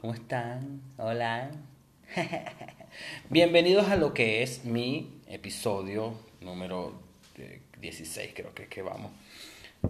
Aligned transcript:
¿Cómo 0.00 0.14
están? 0.14 0.80
Hola. 0.96 1.50
Bienvenidos 3.30 3.88
a 3.88 3.96
lo 3.96 4.14
que 4.14 4.44
es 4.44 4.64
mi 4.64 5.20
episodio 5.26 6.14
número 6.40 7.02
16, 7.80 8.30
creo 8.32 8.54
que 8.54 8.62
es 8.62 8.68
que 8.68 8.80
vamos, 8.80 9.10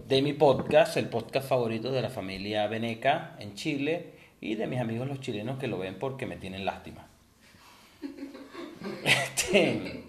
de 0.06 0.22
mi 0.22 0.32
podcast, 0.32 0.96
el 0.96 1.10
podcast 1.10 1.46
favorito 1.46 1.92
de 1.92 2.00
la 2.00 2.08
familia 2.08 2.66
Veneca 2.68 3.36
en 3.38 3.54
Chile 3.54 4.14
y 4.40 4.54
de 4.54 4.66
mis 4.66 4.80
amigos 4.80 5.08
los 5.08 5.20
chilenos 5.20 5.58
que 5.58 5.66
lo 5.66 5.76
ven 5.76 5.98
porque 5.98 6.24
me 6.24 6.38
tienen 6.38 6.64
lástima. 6.64 7.06
Este, 9.04 10.04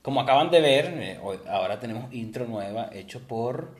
como 0.00 0.22
acaban 0.22 0.50
de 0.50 0.62
ver, 0.62 0.86
eh, 0.98 1.20
ahora 1.46 1.78
tenemos 1.78 2.10
intro 2.14 2.46
nueva 2.46 2.88
hecho 2.90 3.20
por 3.28 3.76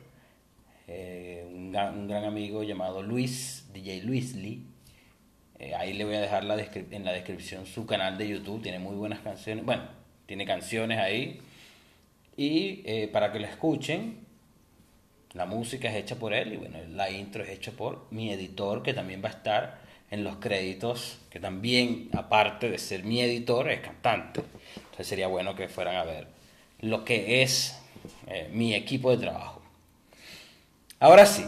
eh, 0.89 1.45
un, 1.47 1.71
gran, 1.71 2.23
amigo 2.23 2.63
llamado 2.63 3.01
Luis, 3.03 3.67
DJ 3.73 4.03
Luis 4.03 4.35
Lee. 4.35 4.65
Eh, 5.59 5.75
ahí 5.75 5.93
le 5.93 6.05
voy 6.05 6.15
a 6.15 6.21
dejar 6.21 6.43
la 6.43 6.55
en 6.59 7.05
la 7.05 7.11
descripción 7.11 7.65
su 7.65 7.85
canal 7.85 8.17
de 8.17 8.27
YouTube, 8.27 8.61
tiene 8.61 8.79
muy 8.79 8.95
buenas 8.95 9.19
canciones, 9.19 9.65
bueno, 9.65 9.83
tiene 10.25 10.45
canciones 10.45 10.99
ahí. 10.99 11.41
Y 12.35 13.07
para 13.07 13.33
que 13.33 13.39
lo 13.39 13.45
escuchen, 13.47 14.19
la 15.33 15.45
música 15.45 15.89
es 15.89 15.95
hecha 15.95 16.15
por 16.15 16.33
él 16.33 16.53
y 16.53 16.57
bueno, 16.57 16.77
la 16.89 17.11
intro 17.11 17.43
es 17.43 17.49
hecha 17.49 17.71
por 17.71 18.07
mi 18.11 18.31
editor 18.31 18.81
que 18.81 18.93
también 18.93 19.21
va 19.23 19.27
a 19.27 19.33
estar 19.33 19.89
en 20.11 20.23
los 20.23 20.37
créditos, 20.37 21.19
que 21.29 21.39
también, 21.39 22.09
aparte 22.13 22.69
de 22.69 22.77
ser 22.77 23.03
mi 23.03 23.21
editor, 23.21 23.69
es 23.69 23.81
cantante. 23.81 24.41
Entonces 24.75 25.07
sería 25.07 25.27
bueno 25.27 25.55
que 25.55 25.67
fueran 25.67 25.97
a 25.97 26.03
ver 26.03 26.27
lo 26.81 27.05
que 27.05 27.43
es 27.43 27.79
eh, 28.27 28.49
mi 28.51 28.73
equipo 28.73 29.11
de 29.11 29.17
trabajo. 29.17 29.58
Ahora 30.99 31.25
sí, 31.25 31.45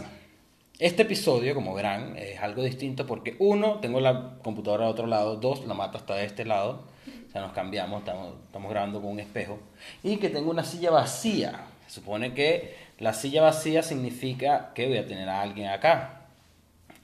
este 0.78 1.02
episodio, 1.02 1.54
como 1.54 1.74
verán, 1.74 2.16
es 2.16 2.40
algo 2.40 2.62
distinto 2.62 3.06
porque 3.06 3.36
uno, 3.38 3.80
tengo 3.80 4.00
la 4.00 4.38
computadora 4.42 4.84
al 4.84 4.90
otro 4.90 5.06
lado, 5.06 5.36
dos, 5.36 5.66
la 5.66 5.74
mata 5.74 5.98
está 5.98 6.14
de 6.14 6.24
este 6.24 6.44
lado, 6.44 6.84
o 7.28 7.32
sea, 7.32 7.42
nos 7.42 7.52
cambiamos, 7.52 8.00
estamos, 8.00 8.34
estamos 8.44 8.70
grabando 8.70 9.00
con 9.00 9.10
un 9.10 9.20
espejo, 9.20 9.58
y 10.02 10.16
que 10.16 10.30
tengo 10.30 10.50
una 10.50 10.64
silla 10.64 10.90
vacía. 10.90 11.66
Se 11.86 12.00
supone 12.00 12.32
que 12.32 12.74
la 12.98 13.12
silla 13.12 13.42
vacía 13.42 13.82
significa 13.82 14.72
que 14.74 14.86
voy 14.86 14.96
a 14.96 15.06
tener 15.06 15.28
a 15.28 15.42
alguien 15.42 15.68
acá. 15.68 16.26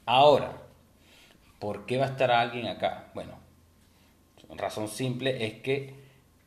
Ahora, 0.06 0.53
¿Por 1.58 1.86
qué 1.86 1.98
va 1.98 2.06
a 2.06 2.11
estar 2.11 2.30
alguien 2.30 2.67
acá? 2.67 3.06
Bueno, 3.14 3.33
razón 4.56 4.89
simple 4.89 5.45
es 5.45 5.55
que 5.55 5.95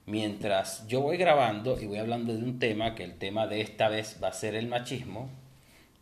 mientras 0.06 0.88
yo 0.88 1.02
voy 1.02 1.18
grabando 1.18 1.80
y 1.80 1.86
voy 1.86 1.98
hablando 1.98 2.34
de 2.34 2.44
un 2.44 2.60
tema, 2.60 2.96
que 2.96 3.04
el 3.04 3.18
tema 3.18 3.48
de 3.48 3.62
esta 3.62 3.90
vez 3.90 4.20
va 4.24 4.30
a 4.30 4.34
ser 4.34 4.56
el 4.56 4.68
machismo, 4.68 5.30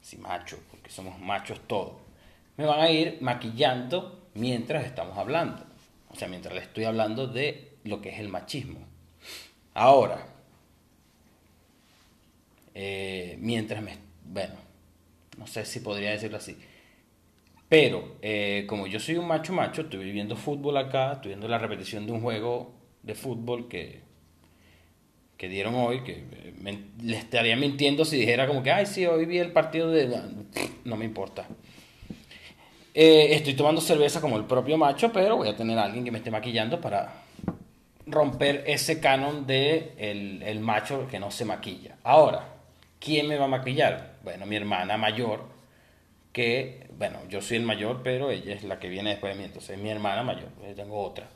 si 0.01 0.17
macho, 0.17 0.59
porque 0.71 0.89
somos 0.89 1.19
machos 1.19 1.59
todos, 1.67 1.93
me 2.57 2.65
van 2.65 2.79
a 2.79 2.89
ir 2.89 3.17
maquillando 3.21 4.29
mientras 4.33 4.85
estamos 4.85 5.17
hablando. 5.17 5.63
O 6.09 6.15
sea, 6.15 6.27
mientras 6.27 6.53
le 6.53 6.61
estoy 6.61 6.85
hablando 6.85 7.27
de 7.27 7.77
lo 7.83 8.01
que 8.01 8.09
es 8.09 8.19
el 8.19 8.29
machismo. 8.29 8.79
Ahora, 9.73 10.25
eh, 12.73 13.37
mientras 13.39 13.81
me... 13.81 13.97
Bueno, 14.25 14.55
no 15.37 15.47
sé 15.47 15.65
si 15.65 15.79
podría 15.79 16.11
decirlo 16.11 16.37
así 16.37 16.57
pero 17.69 18.15
eh, 18.23 18.65
como 18.67 18.87
yo 18.87 18.99
soy 18.99 19.15
un 19.17 19.27
macho 19.27 19.53
macho, 19.53 19.83
estoy 19.83 20.11
viendo 20.11 20.35
fútbol 20.35 20.75
acá, 20.77 21.13
estoy 21.13 21.29
viendo 21.29 21.47
la 21.47 21.59
repetición 21.59 22.07
de 22.07 22.11
un 22.11 22.21
juego 22.21 22.73
de 23.03 23.13
fútbol 23.13 23.67
que, 23.67 24.01
que 25.39 25.47
dieron 25.47 25.73
hoy, 25.73 26.01
que 26.01 26.21
le 27.01 27.17
estaría 27.17 27.55
mintiendo 27.55 28.03
si 28.03 28.17
dijera 28.17 28.45
como 28.45 28.61
que, 28.61 28.71
ay, 28.71 28.85
sí, 28.85 29.05
hoy 29.05 29.25
vi 29.25 29.37
el 29.37 29.53
partido 29.53 29.89
de... 29.89 30.13
No 30.83 30.97
me 30.97 31.05
importa. 31.05 31.47
Eh, 32.93 33.29
estoy 33.31 33.53
tomando 33.53 33.79
cerveza 33.79 34.19
como 34.19 34.35
el 34.35 34.43
propio 34.43 34.77
macho, 34.77 35.13
pero 35.13 35.37
voy 35.37 35.47
a 35.47 35.55
tener 35.55 35.79
a 35.79 35.85
alguien 35.85 36.03
que 36.03 36.11
me 36.11 36.17
esté 36.17 36.29
maquillando 36.29 36.81
para 36.81 37.13
romper 38.05 38.65
ese 38.67 38.99
canon 38.99 39.47
de 39.47 39.93
el, 39.97 40.43
el 40.43 40.59
macho 40.59 41.07
que 41.09 41.19
no 41.19 41.31
se 41.31 41.45
maquilla. 41.45 41.95
Ahora, 42.03 42.43
¿quién 42.99 43.29
me 43.29 43.37
va 43.37 43.45
a 43.45 43.47
maquillar? 43.47 44.17
Bueno, 44.25 44.45
mi 44.45 44.57
hermana 44.57 44.97
mayor 44.97 45.45
que, 46.33 46.89
bueno, 46.97 47.19
yo 47.29 47.41
soy 47.41 47.57
el 47.57 47.63
mayor, 47.63 48.01
pero 48.03 48.29
ella 48.29 48.53
es 48.53 48.65
la 48.65 48.77
que 48.77 48.89
viene 48.89 49.11
después 49.11 49.33
de 49.33 49.39
mí, 49.39 49.45
entonces 49.45 49.77
es 49.77 49.81
mi 49.81 49.89
hermana 49.89 50.21
mayor, 50.21 50.49
yo 50.67 50.75
tengo 50.75 51.01
otra. 51.01 51.29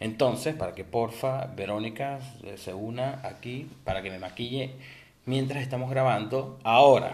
Entonces, 0.00 0.54
para 0.54 0.74
que 0.74 0.84
porfa 0.84 1.46
Verónica 1.54 2.18
se 2.56 2.72
una 2.72 3.20
aquí 3.22 3.70
para 3.84 4.02
que 4.02 4.10
me 4.10 4.18
maquille 4.18 4.70
mientras 5.26 5.62
estamos 5.62 5.90
grabando. 5.90 6.58
Ahora, 6.64 7.12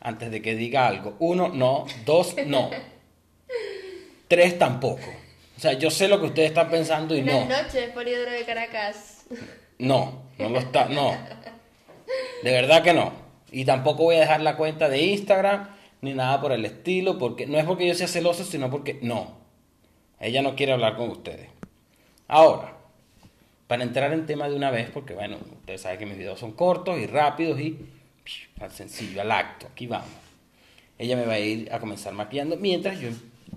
antes 0.00 0.30
de 0.30 0.42
que 0.42 0.54
diga 0.54 0.86
algo, 0.86 1.16
uno, 1.18 1.48
no, 1.48 1.86
dos, 2.04 2.36
no, 2.46 2.70
tres 4.28 4.58
tampoco. 4.58 5.08
O 5.56 5.60
sea, 5.60 5.72
yo 5.72 5.90
sé 5.90 6.08
lo 6.08 6.20
que 6.20 6.26
ustedes 6.26 6.50
están 6.50 6.70
pensando 6.70 7.16
y 7.16 7.22
no. 7.22 7.32
Buenas 7.32 7.64
noches, 7.64 7.90
Polidoro 7.90 8.30
de 8.30 8.44
Caracas. 8.44 9.24
No, 9.78 10.22
no 10.38 10.50
lo 10.50 10.58
está, 10.58 10.88
no. 10.88 11.16
De 12.42 12.52
verdad 12.52 12.82
que 12.82 12.92
no. 12.92 13.12
Y 13.50 13.64
tampoco 13.64 14.04
voy 14.04 14.16
a 14.16 14.20
dejar 14.20 14.42
la 14.42 14.56
cuenta 14.56 14.88
de 14.88 15.02
Instagram 15.02 15.70
ni 16.02 16.12
nada 16.12 16.40
por 16.40 16.52
el 16.52 16.64
estilo, 16.64 17.18
porque 17.18 17.46
no 17.46 17.58
es 17.58 17.64
porque 17.64 17.88
yo 17.88 17.94
sea 17.94 18.06
celoso, 18.06 18.44
sino 18.44 18.70
porque 18.70 18.98
no. 19.02 19.38
Ella 20.20 20.42
no 20.42 20.54
quiere 20.54 20.72
hablar 20.72 20.96
con 20.96 21.10
ustedes. 21.10 21.48
Ahora, 22.28 22.74
para 23.66 23.82
entrar 23.82 24.12
en 24.12 24.26
tema 24.26 24.48
de 24.48 24.54
una 24.54 24.70
vez, 24.70 24.90
porque 24.90 25.14
bueno, 25.14 25.38
ustedes 25.60 25.80
saben 25.80 25.98
que 25.98 26.06
mis 26.06 26.18
videos 26.18 26.38
son 26.38 26.52
cortos 26.52 26.98
y 26.98 27.06
rápidos 27.06 27.58
y 27.58 27.78
al 28.60 28.70
sencillo, 28.70 29.22
al 29.22 29.32
acto, 29.32 29.66
aquí 29.66 29.86
vamos. 29.86 30.08
Ella 30.98 31.16
me 31.16 31.24
va 31.24 31.34
a 31.34 31.38
ir 31.38 31.72
a 31.72 31.80
comenzar 31.80 32.12
maquillando 32.12 32.56
mientras 32.56 33.00
yo 33.00 33.08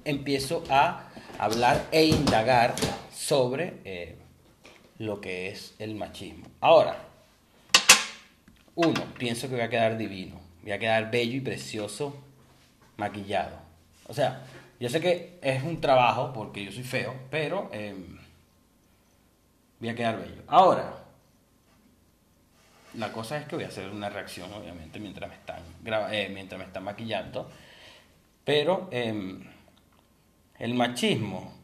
empiezo 0.06 0.64
a 0.70 1.10
hablar 1.38 1.86
e 1.92 2.06
indagar 2.06 2.76
sobre 3.14 3.74
eh, 3.84 4.16
lo 5.00 5.20
que 5.20 5.50
es 5.50 5.76
el 5.80 5.96
machismo. 5.96 6.46
Ahora, 6.62 6.96
uno, 8.76 9.04
pienso 9.18 9.50
que 9.50 9.56
voy 9.56 9.64
a 9.64 9.70
quedar 9.70 9.98
divino, 9.98 10.40
voy 10.64 10.72
a 10.72 10.80
quedar 10.80 11.12
bello 11.12 11.36
y 11.36 11.42
precioso 11.42 12.16
maquillado. 12.96 13.58
O 14.08 14.14
sea, 14.14 14.44
yo 14.80 14.88
sé 14.88 15.02
que 15.02 15.40
es 15.42 15.62
un 15.62 15.82
trabajo 15.82 16.32
porque 16.34 16.64
yo 16.64 16.72
soy 16.72 16.84
feo, 16.84 17.14
pero 17.30 17.70
em, 17.74 18.21
voy 19.82 19.90
a 19.90 19.96
quedar 19.96 20.18
bello. 20.18 20.44
Ahora, 20.48 20.94
la 22.94 23.12
cosa 23.12 23.38
es 23.38 23.46
que 23.46 23.56
voy 23.56 23.66
a 23.66 23.68
hacer 23.68 23.90
una 23.90 24.10
reacción, 24.10 24.54
obviamente, 24.54 25.00
mientras 25.00 25.30
me 25.30 25.36
están, 25.36 25.64
eh, 26.14 26.30
mientras 26.34 26.58
me 26.60 26.66
están 26.66 26.84
maquillando. 26.84 27.50
Pero 28.46 28.88
em, 28.92 29.44
el 30.60 30.74
machismo 30.74 31.62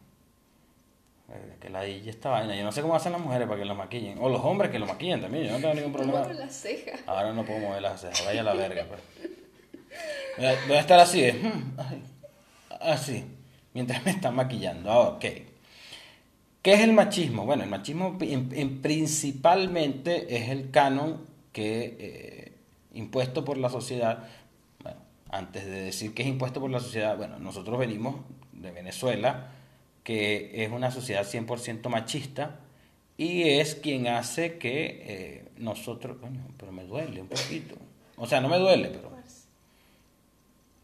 eh, 1.29 1.57
que 1.59 1.69
la 1.69 1.81
DJ 1.81 2.09
esta 2.09 2.29
vaina. 2.29 2.55
Yo 2.55 2.63
no 2.63 2.71
sé 2.71 2.81
cómo 2.81 2.95
hacen 2.95 3.11
las 3.11 3.21
mujeres 3.21 3.47
para 3.47 3.59
que 3.59 3.65
lo 3.65 3.75
maquillen. 3.75 4.17
O 4.19 4.29
los 4.29 4.41
hombres 4.43 4.71
que 4.71 4.79
lo 4.79 4.85
maquillen 4.85 5.21
también. 5.21 5.45
Yo 5.45 5.51
no 5.53 5.59
tengo 5.59 5.73
ningún 5.73 5.93
problema. 5.93 6.25
las 6.33 6.53
cejas. 6.53 7.01
Ahora 7.05 7.33
no 7.33 7.43
puedo 7.43 7.59
mover 7.59 7.81
las 7.81 8.01
cejas. 8.01 8.25
Vaya 8.25 8.43
la 8.43 8.53
verga, 8.53 8.85
pues. 8.87 9.01
Voy 10.67 10.77
a, 10.77 10.79
estar 10.79 10.99
así, 10.99 11.31
hmm, 11.31 11.77
así. 12.79 13.25
Mientras 13.73 14.05
me 14.05 14.11
están 14.11 14.35
maquillando. 14.35 14.91
Ah, 14.91 14.99
ok. 15.09 15.25
¿Qué 16.67 16.73
es 16.73 16.81
el 16.81 16.91
machismo? 16.91 17.45
Bueno, 17.45 17.63
el 17.63 17.69
machismo 17.69 18.17
en, 18.19 18.81
principalmente 18.81 20.35
es 20.35 20.49
el 20.49 20.69
canon 20.69 21.25
que 21.53 21.95
eh, 21.97 22.51
impuesto 22.93 23.45
por 23.45 23.57
la 23.57 23.69
sociedad. 23.69 24.27
Bueno, 24.83 24.99
antes 25.29 25.65
de 25.65 25.83
decir 25.83 26.13
que 26.13 26.23
es 26.23 26.27
impuesto 26.27 26.59
por 26.59 26.69
la 26.69 26.81
sociedad, 26.81 27.15
bueno, 27.15 27.39
nosotros 27.39 27.79
venimos 27.79 28.17
de 28.51 28.71
Venezuela 28.71 29.47
que 30.03 30.65
es 30.65 30.69
una 30.69 30.91
sociedad 30.91 31.25
100% 31.25 31.87
machista 31.87 32.59
y 33.15 33.43
es 33.43 33.75
quien 33.75 34.07
hace 34.09 34.57
que 34.57 35.03
eh, 35.07 35.45
nosotros, 35.59 36.17
coño, 36.19 36.49
pero 36.57 36.73
me 36.73 36.83
duele 36.83 37.21
un 37.21 37.29
poquito. 37.29 37.75
O 38.17 38.27
sea, 38.27 38.41
no 38.41 38.49
me 38.49 38.57
duele, 38.57 38.89
pero... 38.89 39.13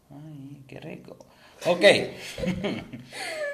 Ay, 0.08 0.62
qué 0.66 0.80
rico. 0.80 1.18
Ok. 1.66 1.84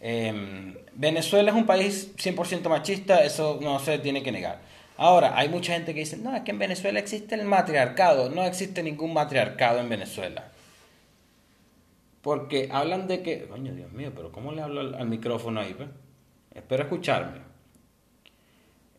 Em, 0.00 0.74
Venezuela 0.94 1.50
es 1.50 1.56
un 1.56 1.66
país 1.66 2.12
100% 2.16 2.68
machista, 2.68 3.24
eso 3.24 3.58
no 3.62 3.78
se 3.78 3.98
tiene 3.98 4.22
que 4.22 4.32
negar. 4.32 4.60
Ahora, 4.98 5.36
hay 5.36 5.48
mucha 5.48 5.74
gente 5.74 5.92
que 5.92 6.00
dice, 6.00 6.16
no, 6.16 6.34
es 6.34 6.42
que 6.42 6.52
en 6.52 6.58
Venezuela 6.58 6.98
existe 6.98 7.34
el 7.34 7.44
matriarcado. 7.44 8.30
No 8.30 8.44
existe 8.44 8.82
ningún 8.82 9.12
matriarcado 9.12 9.78
en 9.78 9.88
Venezuela. 9.88 10.52
Porque 12.22 12.68
hablan 12.72 13.06
de 13.06 13.22
que, 13.22 13.46
coño, 13.46 13.74
Dios 13.74 13.92
mío, 13.92 14.12
pero 14.14 14.32
¿cómo 14.32 14.52
le 14.52 14.62
hablo 14.62 14.80
al, 14.80 15.06
micrófono 15.06 15.60
ahí? 15.60 15.74
Pues? 15.74 15.88
Espero 16.54 16.84
escucharme. 16.84 17.40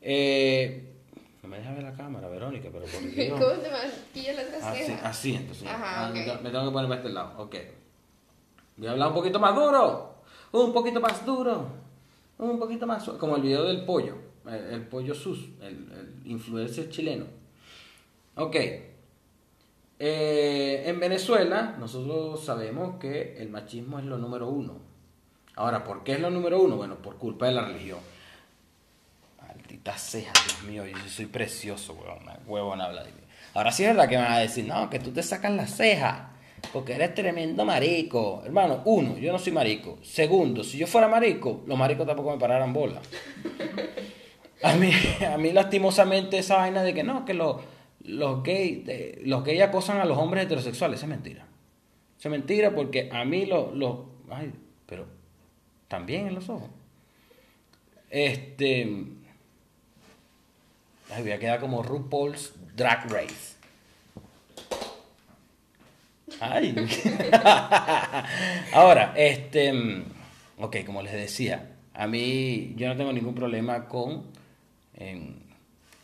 Eh, 0.01 0.93
no 1.41 1.49
me 1.49 1.57
deja 1.57 1.73
ver 1.73 1.83
la 1.83 1.93
cámara, 1.93 2.29
Verónica, 2.29 2.69
pero 2.71 2.85
por 2.85 3.01
Dios. 3.11 3.39
¿Cómo 3.39 3.51
te 3.53 3.69
maquillas 3.69 4.35
la 4.35 4.45
trasera? 4.45 4.69
Así, 4.69 4.99
así 5.03 5.35
entonces. 5.35 5.67
Ajá, 5.67 6.07
ah, 6.07 6.11
Me 6.13 6.49
tengo 6.51 6.65
que 6.65 6.71
poner 6.71 6.87
para 6.87 7.01
este 7.01 7.09
lado, 7.09 7.33
ok. 7.43 7.55
Voy 8.77 8.87
a 8.87 8.91
hablar 8.91 9.07
un 9.09 9.15
poquito 9.15 9.39
más 9.39 9.55
duro, 9.55 10.16
un 10.51 10.73
poquito 10.73 10.99
más 10.99 11.25
duro, 11.25 11.67
un 12.37 12.59
poquito 12.59 12.85
más 12.85 13.03
Como 13.03 13.35
el 13.35 13.41
video 13.41 13.63
del 13.63 13.85
pollo, 13.85 14.15
el, 14.45 14.81
pollo 14.87 15.13
sus, 15.13 15.49
el, 15.61 16.21
influencer 16.25 16.89
chileno. 16.89 17.25
Ok. 18.35 18.55
eh, 19.99 20.83
en 20.85 20.99
Venezuela 20.99 21.75
nosotros 21.79 22.43
sabemos 22.43 22.99
que 22.99 23.37
el 23.37 23.49
machismo 23.49 23.99
es 23.99 24.05
lo 24.05 24.17
número 24.17 24.47
uno. 24.47 24.87
Ahora, 25.55 25.83
¿por 25.83 26.03
qué 26.03 26.13
es 26.13 26.19
lo 26.19 26.29
número 26.29 26.61
uno? 26.61 26.77
Bueno, 26.77 26.95
por 26.97 27.17
culpa 27.17 27.47
de 27.47 27.53
la 27.53 27.65
religión. 27.65 27.97
Maldita 29.41 29.97
ceja, 29.97 30.31
Dios 30.45 30.63
mío, 30.63 30.85
yo 30.85 31.09
soy 31.09 31.25
precioso, 31.25 31.93
huevón, 31.93 32.23
huevón 32.45 32.79
habla. 32.79 33.03
Ahora 33.55 33.71
sí 33.71 33.83
es 33.83 33.89
verdad 33.89 34.07
que 34.07 34.17
me 34.17 34.23
van 34.23 34.33
a 34.33 34.39
decir, 34.39 34.67
no, 34.67 34.87
que 34.87 34.99
tú 34.99 35.11
te 35.11 35.23
sacas 35.23 35.51
la 35.51 35.65
ceja, 35.65 36.29
porque 36.73 36.93
eres 36.93 37.13
tremendo 37.13 37.65
marico. 37.65 38.41
Hermano, 38.45 38.81
uno, 38.85 39.17
yo 39.17 39.31
no 39.31 39.39
soy 39.39 39.53
marico. 39.53 39.99
Segundo, 40.01 40.63
si 40.63 40.77
yo 40.77 40.87
fuera 40.87 41.07
marico, 41.07 41.63
los 41.65 41.77
maricos 41.77 42.05
tampoco 42.05 42.31
me 42.31 42.37
pararan 42.37 42.73
bola. 42.73 43.01
A 44.63 44.73
mí, 44.75 44.91
a 45.33 45.37
mí 45.37 45.51
lastimosamente 45.51 46.37
esa 46.37 46.57
vaina 46.57 46.83
de 46.83 46.93
que 46.93 47.03
no, 47.03 47.25
que 47.25 47.33
los, 47.33 47.57
los 48.01 48.43
gays 48.43 48.83
los 49.23 49.43
gay 49.43 49.61
acosan 49.61 49.99
a 49.99 50.05
los 50.05 50.17
hombres 50.17 50.45
heterosexuales, 50.45 51.01
es 51.01 51.07
mentira. 51.07 51.45
es 52.19 52.29
mentira 52.29 52.71
porque 52.73 53.09
a 53.11 53.23
mí 53.25 53.45
los... 53.45 53.73
Lo, 53.75 54.09
ay, 54.29 54.51
pero 54.85 55.05
también 55.87 56.27
en 56.27 56.35
los 56.35 56.49
ojos. 56.49 56.69
Este... 58.09 59.05
Ay, 61.09 61.21
voy 61.21 61.31
a 61.31 61.39
quedar 61.39 61.59
como 61.61 61.83
RuPaul's 61.83 62.53
Drag 62.75 63.09
Race. 63.09 63.56
Ay. 66.39 66.75
Ahora, 68.73 69.13
este... 69.15 70.03
Ok, 70.59 70.77
como 70.85 71.01
les 71.01 71.13
decía, 71.13 71.75
a 71.93 72.07
mí 72.07 72.73
yo 72.77 72.87
no 72.87 72.97
tengo 72.97 73.13
ningún 73.13 73.35
problema 73.35 73.85
con 73.87 74.23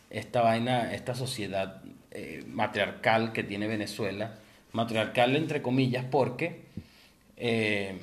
esta 0.09 0.41
vaina, 0.41 0.93
esta 0.93 1.15
sociedad 1.15 1.81
eh, 2.11 2.43
matriarcal 2.47 3.33
que 3.33 3.43
tiene 3.43 3.67
Venezuela. 3.67 4.35
Matriarcal 4.71 5.35
entre 5.35 5.61
comillas 5.61 6.05
porque... 6.05 6.61
Eh, 7.37 7.97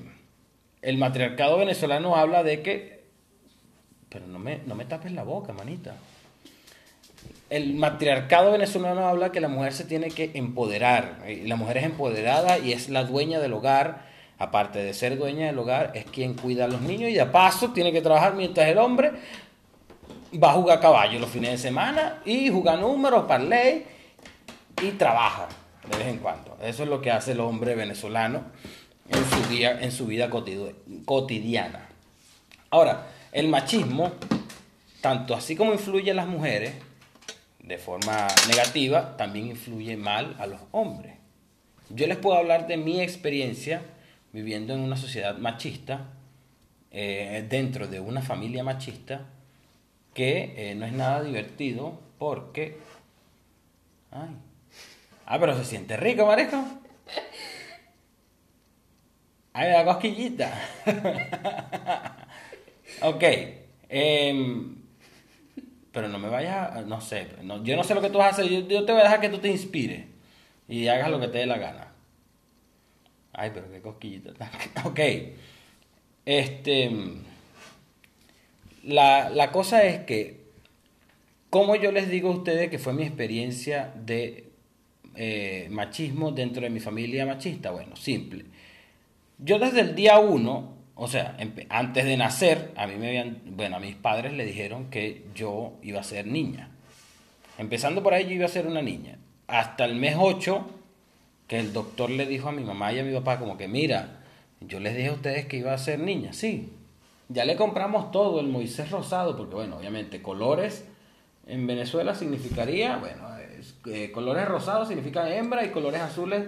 el 0.83 0.97
matriarcado 0.99 1.59
venezolano 1.59 2.17
habla 2.17 2.43
de 2.43 2.63
que, 2.63 3.05
pero 4.09 4.27
no 4.27 4.39
me, 4.39 4.61
no 4.67 4.75
me 4.75 4.85
tapes 4.85 5.13
la 5.13 5.25
boca, 5.25 5.53
manita. 5.53 5.95
El 7.51 7.75
matriarcado 7.75 8.53
venezolano 8.53 9.09
habla 9.09 9.33
que 9.33 9.41
la 9.41 9.49
mujer 9.49 9.73
se 9.73 9.85
tiene 9.85 10.09
que 10.09 10.31
empoderar. 10.35 11.19
La 11.45 11.57
mujer 11.57 11.79
es 11.79 11.85
empoderada 11.85 12.59
y 12.59 12.73
es 12.73 12.89
la 12.89 13.05
dueña 13.05 13.41
del 13.41 13.53
hogar. 13.53 14.09
Aparte 14.39 14.79
de 14.79 14.95
ser 14.95 15.19
dueña 15.19 15.47
del 15.47 15.59
hogar, 15.59 15.91
es 15.95 16.05
quien 16.05 16.35
cuida 16.35 16.65
a 16.65 16.69
los 16.69 16.81
niños 16.81 17.11
y 17.11 17.15
de 17.15 17.27
paso 17.27 17.73
tiene 17.73 17.93
que 17.93 18.01
trabajar 18.01 18.35
mientras 18.35 18.69
el 18.69 18.79
hombre 18.79 19.13
va 20.43 20.51
a 20.51 20.55
jugar 20.55 20.81
caballo 20.81 21.19
los 21.19 21.31
fines 21.31 21.51
de 21.51 21.59
semana 21.59 22.23
y 22.25 22.49
juega 22.49 22.77
números, 22.77 23.27
ley 23.41 23.85
y 24.81 24.91
trabaja 24.93 25.49
de 25.91 25.99
vez 25.99 26.07
en 26.07 26.19
cuando. 26.19 26.57
Eso 26.63 26.85
es 26.85 26.89
lo 26.89 27.01
que 27.01 27.11
hace 27.11 27.33
el 27.33 27.41
hombre 27.41 27.75
venezolano 27.75 28.45
en 29.09 29.25
su, 29.29 29.49
día, 29.49 29.81
en 29.81 29.91
su 29.91 30.07
vida 30.07 30.31
cotidiana. 31.05 31.89
Ahora, 32.71 33.09
el 33.33 33.49
machismo, 33.49 34.13
tanto 35.01 35.35
así 35.35 35.57
como 35.57 35.73
influye 35.73 36.11
en 36.11 36.17
las 36.17 36.29
mujeres 36.29 36.75
de 37.63 37.79
forma 37.79 38.27
negativa, 38.49 39.17
también 39.17 39.47
influye 39.49 39.97
mal 39.97 40.37
a 40.39 40.47
los 40.47 40.61
hombres. 40.73 41.15
Yo 41.89 42.07
les 42.07 42.17
puedo 42.17 42.37
hablar 42.37 42.67
de 42.67 42.77
mi 42.77 43.01
experiencia 43.01 43.83
viviendo 44.33 44.75
en 44.75 44.81
una 44.81 44.97
sociedad 44.97 45.37
machista, 45.39 46.09
eh, 46.91 47.45
dentro 47.49 47.87
de 47.89 48.01
una 48.01 48.23
familia 48.23 48.63
machista, 48.65 49.27
que 50.15 50.55
eh, 50.57 50.75
no 50.75 50.87
es 50.87 50.93
nada 50.93 51.23
divertido 51.23 52.01
porque... 52.19 52.79
Ay. 54.11 54.29
Ah, 55.27 55.39
pero 55.39 55.57
se 55.57 55.65
siente 55.65 55.97
rico, 55.97 56.27
marejo. 56.27 56.65
Ay, 59.53 59.73
la 59.73 59.85
cosquillita. 59.85 60.53
ok. 63.03 63.25
Em, 63.89 64.80
pero 65.93 66.09
no 66.09 66.19
me 66.19 66.29
vayas, 66.29 66.87
no 66.87 67.01
sé, 67.01 67.29
yo 67.63 67.77
no 67.77 67.85
sé 67.85 67.95
lo 67.95 68.01
que 68.01 68.11
tú 68.11 68.19
vas 68.19 68.29
a 68.29 68.43
hacer, 68.43 68.49
yo, 68.49 68.85
te 68.85 68.93
voy 68.93 69.01
a 69.01 69.05
dejar 69.05 69.21
que 69.21 69.29
tú 69.29 69.39
te 69.39 69.49
inspires 69.49 70.07
y 70.69 70.87
hagas 70.89 71.11
lo 71.11 71.21
que 71.21 71.29
te 71.29 71.39
dé 71.39 71.47
la 71.47 71.59
gana. 71.59 71.89
Ay, 73.33 73.51
pero 73.55 73.71
qué 73.71 73.81
cosquillita. 73.81 74.33
ok. 74.85 75.01
Este, 76.27 76.91
la, 78.85 79.31
la 79.31 79.51
cosa 79.51 79.85
es 79.85 80.01
que, 80.05 80.41
como 81.49 81.75
yo 81.77 81.91
les 81.93 82.09
digo 82.09 82.31
a 82.31 82.37
ustedes 82.37 82.71
que 82.71 82.79
fue 82.79 82.93
mi 82.93 83.03
experiencia 83.03 83.93
de 83.97 84.51
eh, 85.17 85.69
machismo 85.71 86.31
dentro 86.31 86.63
de 86.63 86.71
mi 86.71 86.81
familia 86.81 87.27
machista, 87.27 87.71
bueno, 87.71 87.97
simple 87.97 88.45
yo 89.43 89.59
desde 89.59 89.81
el 89.81 89.95
día 89.95 90.19
uno, 90.19 90.75
o 91.03 91.09
sea, 91.09 91.35
antes 91.71 92.05
de 92.05 92.19
nacer, 92.19 92.73
a 92.77 92.87
mí 92.87 92.97
me 92.97 93.09
habían, 93.09 93.41
bueno, 93.47 93.77
a 93.77 93.81
mis 93.81 93.97
padres 93.97 94.35
le 94.35 94.45
dijeron 94.45 94.91
que 94.91 95.25
yo 95.35 95.73
iba 95.81 95.99
a 95.99 96.05
ser 96.05 96.27
niña. 96.27 96.69
Empezando 97.57 98.03
por 98.03 98.13
ahí 98.13 98.25
yo 98.25 98.33
iba 98.33 98.45
a 98.45 98.49
ser 98.49 98.67
una 98.67 98.83
niña. 98.83 99.17
Hasta 99.47 99.87
el 99.87 99.95
mes 99.95 100.17
8, 100.19 100.63
que 101.49 101.59
el 101.59 101.73
doctor 101.73 102.11
le 102.11 102.27
dijo 102.27 102.51
a 102.51 102.53
mi 102.53 102.63
mamá 102.63 102.93
y 102.93 102.99
a 102.99 103.03
mi 103.03 103.15
papá 103.15 103.39
como 103.39 103.57
que, 103.57 103.67
mira, 103.67 104.21
yo 104.61 104.79
les 104.79 104.95
dije 104.95 105.09
a 105.09 105.15
ustedes 105.15 105.47
que 105.47 105.57
iba 105.57 105.73
a 105.73 105.79
ser 105.79 106.01
niña, 106.01 106.35
sí. 106.35 106.71
Ya 107.31 107.47
le 107.47 107.57
compramos 107.57 108.11
todo, 108.11 108.39
el 108.39 108.49
Moisés 108.49 108.91
rosado, 108.91 109.39
porque 109.39 109.55
bueno, 109.55 109.79
obviamente 109.79 110.21
colores 110.21 110.85
en 111.47 111.67
Venezuela 111.67 112.15
significaría, 112.15 112.99
bueno, 112.99 113.23
eh, 113.87 114.11
colores 114.13 114.47
rosados 114.47 114.89
significa 114.89 115.35
hembra 115.35 115.65
y 115.65 115.71
colores 115.71 116.03
azules 116.03 116.47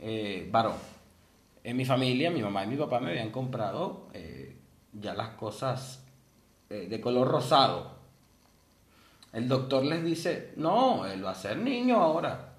eh, 0.00 0.48
varón 0.50 0.91
en 1.64 1.76
mi 1.76 1.84
familia, 1.84 2.30
mi 2.30 2.42
mamá 2.42 2.64
y 2.64 2.68
mi 2.68 2.76
papá 2.76 3.00
me 3.00 3.10
habían 3.10 3.30
comprado 3.30 4.08
eh, 4.14 4.56
ya 4.92 5.14
las 5.14 5.30
cosas 5.30 6.04
eh, 6.70 6.86
de 6.88 7.00
color 7.00 7.28
rosado. 7.28 8.02
El 9.32 9.48
doctor 9.48 9.84
les 9.84 10.04
dice, 10.04 10.52
no, 10.56 11.06
él 11.06 11.24
va 11.24 11.30
a 11.30 11.34
ser 11.34 11.56
niño 11.56 12.02
ahora. 12.02 12.54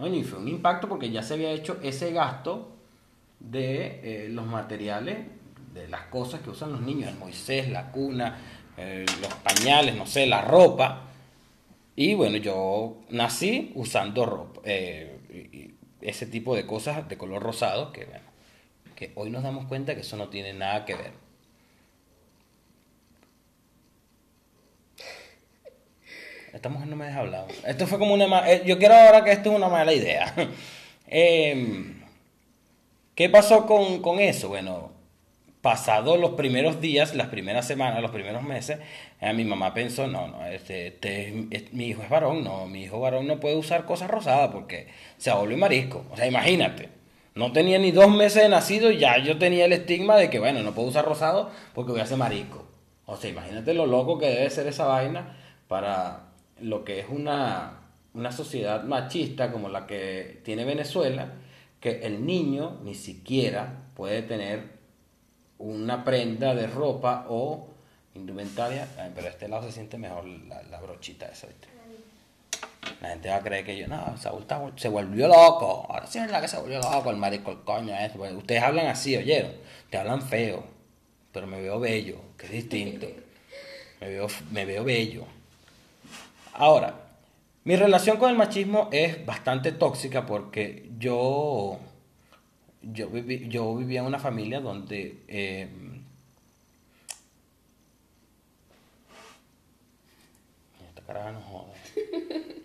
y 0.00 0.22
fue 0.24 0.38
un 0.38 0.48
impacto 0.48 0.88
porque 0.88 1.10
ya 1.10 1.22
se 1.22 1.34
había 1.34 1.52
hecho 1.52 1.78
ese 1.82 2.12
gasto 2.12 2.72
de 3.38 4.00
eh, 4.02 4.28
los 4.30 4.46
materiales, 4.46 5.18
de 5.74 5.86
las 5.88 6.06
cosas 6.06 6.40
que 6.40 6.50
usan 6.50 6.72
los 6.72 6.80
niños, 6.80 7.10
el 7.10 7.18
Moisés, 7.18 7.68
la 7.68 7.92
cuna, 7.92 8.36
los 9.20 9.34
pañales, 9.34 9.96
no 9.96 10.06
sé, 10.06 10.26
la 10.26 10.40
ropa. 10.40 11.02
Y 11.94 12.14
bueno, 12.14 12.38
yo 12.38 12.96
nací 13.10 13.72
usando 13.74 14.24
ropa, 14.24 14.60
ese 14.64 16.26
tipo 16.26 16.56
de 16.56 16.66
cosas 16.66 17.08
de 17.08 17.18
color 17.18 17.42
rosado, 17.42 17.92
que 17.92 18.06
bueno, 18.06 18.28
que 18.98 19.12
hoy 19.14 19.30
nos 19.30 19.44
damos 19.44 19.66
cuenta 19.66 19.94
que 19.94 20.00
eso 20.00 20.16
no 20.16 20.28
tiene 20.28 20.52
nada 20.52 20.84
que 20.84 20.96
ver. 20.96 21.12
Esta 26.52 26.68
mujer 26.68 26.88
no 26.88 26.96
me 26.96 27.06
deja 27.06 27.20
hablar. 27.20 27.46
Esto 27.64 27.86
fue 27.86 28.00
como 28.00 28.14
una... 28.14 28.50
Eh, 28.50 28.62
yo 28.66 28.76
quiero 28.76 28.96
ahora 28.96 29.22
que 29.22 29.30
esto 29.30 29.50
es 29.50 29.56
una 29.56 29.68
mala 29.68 29.92
idea. 29.92 30.34
Em, 31.10 32.02
¿Qué 33.14 33.30
pasó 33.30 33.66
con, 33.66 34.02
con 34.02 34.18
eso? 34.18 34.48
Bueno, 34.48 34.92
pasados 35.62 36.18
los 36.20 36.32
primeros 36.32 36.80
días, 36.80 37.14
las 37.14 37.28
primeras 37.28 37.66
semanas, 37.66 38.02
los 38.02 38.10
primeros 38.10 38.42
meses, 38.42 38.78
eh, 39.20 39.32
mi 39.32 39.44
mamá 39.44 39.72
pensó, 39.72 40.06
no, 40.06 40.28
no, 40.28 40.44
este, 40.44 40.88
este 40.88 41.68
mi 41.72 41.86
hijo 41.86 42.02
es 42.02 42.10
varón, 42.10 42.44
no, 42.44 42.66
mi 42.66 42.82
hijo 42.82 43.00
varón 43.00 43.26
no 43.26 43.40
puede 43.40 43.56
usar 43.56 43.86
cosas 43.86 44.10
rosadas 44.10 44.50
porque 44.52 44.88
se 45.16 45.32
vuelve 45.32 45.56
marisco. 45.56 46.04
O 46.10 46.16
sea, 46.16 46.26
imagínate. 46.26 46.97
No 47.38 47.52
tenía 47.52 47.78
ni 47.78 47.92
dos 47.92 48.10
meses 48.10 48.42
de 48.42 48.48
nacido 48.48 48.90
y 48.90 48.98
ya 48.98 49.16
yo 49.18 49.38
tenía 49.38 49.66
el 49.66 49.72
estigma 49.72 50.16
de 50.16 50.28
que, 50.28 50.40
bueno, 50.40 50.60
no 50.64 50.74
puedo 50.74 50.88
usar 50.88 51.04
rosado 51.04 51.52
porque 51.72 51.92
voy 51.92 52.00
a 52.00 52.06
ser 52.06 52.18
marico. 52.18 52.66
O 53.06 53.16
sea, 53.16 53.30
imagínate 53.30 53.74
lo 53.74 53.86
loco 53.86 54.18
que 54.18 54.26
debe 54.26 54.50
ser 54.50 54.66
esa 54.66 54.86
vaina 54.86 55.36
para 55.68 56.30
lo 56.60 56.84
que 56.84 56.98
es 56.98 57.06
una, 57.08 57.78
una 58.12 58.32
sociedad 58.32 58.82
machista 58.82 59.52
como 59.52 59.68
la 59.68 59.86
que 59.86 60.40
tiene 60.44 60.64
Venezuela, 60.64 61.34
que 61.78 62.00
el 62.00 62.26
niño 62.26 62.80
ni 62.82 62.96
siquiera 62.96 63.84
puede 63.94 64.22
tener 64.22 64.72
una 65.58 66.02
prenda 66.02 66.56
de 66.56 66.66
ropa 66.66 67.26
o 67.28 67.68
indumentaria, 68.16 68.88
pero 69.14 69.28
este 69.28 69.46
lado 69.46 69.62
se 69.62 69.70
siente 69.70 69.96
mejor 69.96 70.26
la, 70.26 70.64
la 70.64 70.80
brochita 70.80 71.26
esa. 71.26 71.46
La 73.00 73.10
gente 73.10 73.28
va 73.28 73.36
a 73.36 73.42
creer 73.42 73.64
que 73.64 73.76
yo, 73.76 73.86
no, 73.86 74.14
se 74.76 74.88
volvió 74.88 75.28
loco. 75.28 75.86
Ahora 75.88 76.06
sí 76.06 76.18
es 76.18 76.24
verdad 76.24 76.40
que 76.40 76.48
se 76.48 76.58
volvió 76.58 76.80
loco 76.80 77.10
el 77.10 77.16
marico, 77.16 77.50
el 77.50 77.60
coño. 77.60 77.94
Eso. 77.94 78.18
ustedes 78.36 78.62
hablan 78.62 78.86
así, 78.86 79.16
oyeron. 79.16 79.52
Te 79.90 79.98
hablan 79.98 80.22
feo, 80.22 80.64
pero 81.32 81.46
me 81.46 81.60
veo 81.60 81.78
bello, 81.80 82.20
que 82.36 82.46
es 82.46 82.52
distinto. 82.52 83.06
Me 84.00 84.08
veo, 84.08 84.26
me 84.50 84.64
veo 84.64 84.84
bello. 84.84 85.24
Ahora, 86.54 86.94
mi 87.64 87.76
relación 87.76 88.16
con 88.16 88.30
el 88.30 88.36
machismo 88.36 88.88
es 88.92 89.24
bastante 89.26 89.72
tóxica 89.72 90.26
porque 90.26 90.90
yo, 90.98 91.78
yo, 92.82 93.08
viví, 93.10 93.48
yo 93.48 93.76
vivía 93.76 94.00
en 94.00 94.06
una 94.06 94.18
familia 94.18 94.60
donde... 94.60 95.22
Eh, 95.28 95.68
esta 100.88 101.02
caraja 101.02 101.32
no 101.32 101.40
joda. 101.42 101.74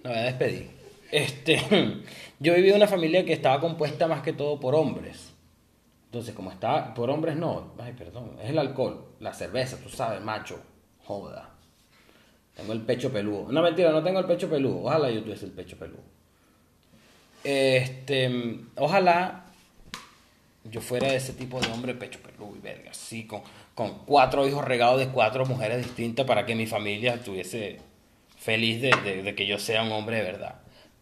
Me 0.04 0.10
voy 0.10 0.20
a 0.20 0.24
despedir. 0.24 0.70
este, 1.12 1.60
yo 2.40 2.54
viví 2.54 2.70
en 2.70 2.76
una 2.76 2.88
familia 2.88 3.24
que 3.26 3.34
estaba 3.34 3.60
compuesta 3.60 4.08
más 4.08 4.22
que 4.22 4.34
todo 4.34 4.60
por 4.60 4.76
hombres. 4.76 5.32
Entonces, 6.06 6.36
como 6.36 6.52
estaba 6.52 6.94
por 6.94 7.10
hombres, 7.10 7.36
no, 7.36 7.74
ay, 7.80 7.94
perdón, 7.94 8.38
es 8.44 8.50
el 8.50 8.60
alcohol, 8.60 9.06
la 9.20 9.34
cerveza, 9.34 9.78
tú 9.82 9.90
sabes, 9.90 10.22
macho, 10.22 10.62
joda. 11.06 11.50
Tengo 12.56 12.74
el 12.74 12.82
pecho 12.82 13.12
peludo. 13.12 13.52
No, 13.52 13.64
mentira, 13.64 13.92
no 13.92 14.04
tengo 14.04 14.20
el 14.20 14.26
pecho 14.26 14.48
peludo. 14.48 14.84
Ojalá 14.84 15.10
yo 15.10 15.24
tuviese 15.24 15.46
el 15.46 15.52
pecho 15.52 15.78
peludo. 15.78 16.04
Este, 17.44 18.60
ojalá 18.76 19.46
yo 20.66 20.82
fuera 20.82 21.14
ese 21.14 21.34
tipo 21.34 21.60
de 21.60 21.72
hombre 21.72 21.94
pecho 21.94 22.20
peludo 22.20 22.56
y 22.56 22.60
verga, 22.60 22.92
así, 22.92 23.26
con, 23.26 23.42
con 23.76 24.06
cuatro 24.06 24.48
hijos 24.48 24.64
regados 24.64 25.00
de 25.00 25.10
cuatro 25.10 25.46
mujeres 25.46 25.84
distintas 25.84 26.26
para 26.26 26.46
que 26.46 26.56
mi 26.56 26.68
familia 26.68 27.16
estuviese 27.16 27.80
feliz 28.44 28.82
de, 28.82 29.34
que 29.36 29.48
yo 29.48 29.58
sea 29.58 29.84
un 29.84 29.92
hombre 29.92 30.18
de 30.18 30.24
verdad. 30.24 30.56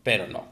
Pero 0.03 0.27
no. 0.27 0.45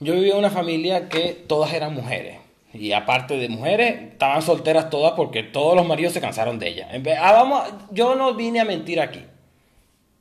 Yo 0.00 0.14
vivía 0.14 0.32
en 0.32 0.38
una 0.38 0.50
familia 0.50 1.08
que 1.08 1.32
todas 1.32 1.72
eran 1.72 1.94
mujeres. 1.94 2.38
Y 2.74 2.92
aparte 2.92 3.36
de 3.38 3.48
mujeres, 3.48 4.12
estaban 4.12 4.42
solteras 4.42 4.90
todas 4.90 5.12
porque 5.12 5.42
todos 5.42 5.74
los 5.74 5.86
maridos 5.86 6.12
se 6.12 6.20
cansaron 6.20 6.58
de 6.58 6.68
ellas. 6.68 6.88
Ah, 7.20 7.32
vamos, 7.32 7.72
yo 7.90 8.14
no 8.14 8.34
vine 8.34 8.60
a 8.60 8.64
mentir 8.64 9.00
aquí. 9.00 9.24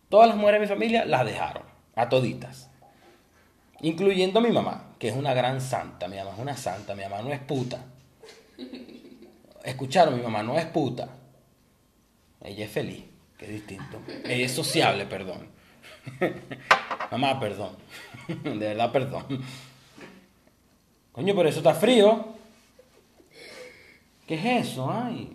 Todas 0.10 0.28
las 0.28 0.38
mujeres 0.38 0.62
de 0.62 0.68
mi 0.68 0.74
familia 0.74 1.06
las 1.06 1.26
dejaron, 1.26 1.64
a 1.96 2.10
toditas. 2.10 2.70
Incluyendo 3.82 4.42
mi 4.42 4.52
mamá, 4.52 4.94
que 5.00 5.10
es 5.10 5.16
una 5.16 5.34
gran 5.34 5.60
santa. 5.60 6.08
Mi 6.08 6.18
mamá 6.18 6.32
es 6.34 6.40
una 6.40 6.58
santa, 6.58 6.96
mi 6.96 7.04
mamá 7.04 7.22
no 7.22 7.32
es 7.32 7.40
puta. 7.40 7.80
Escucharon, 9.64 10.16
mi 10.16 10.22
mamá 10.22 10.44
no 10.44 10.58
es 10.58 10.66
puta. 10.66 11.10
Ella 12.44 12.66
es 12.66 12.72
feliz, 12.72 13.04
es 13.42 13.50
distinto. 13.50 14.02
Ella 14.24 14.46
es 14.46 14.52
sociable, 14.52 15.06
perdón. 15.06 15.48
mamá, 17.12 17.40
perdón. 17.40 17.76
De 18.28 18.68
verdad, 18.68 18.92
perdón. 18.92 19.44
Coño, 21.12 21.36
pero 21.36 21.50
eso 21.50 21.60
está 21.60 21.74
frío. 21.74 22.26
¿Qué 24.26 24.36
es 24.36 24.70
eso? 24.70 24.90
Ay. 24.90 25.30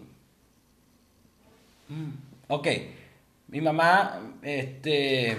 Mm, 1.88 2.10
ok. 2.48 2.68
Mi 3.48 3.60
mamá, 3.60 4.34
este. 4.42 5.36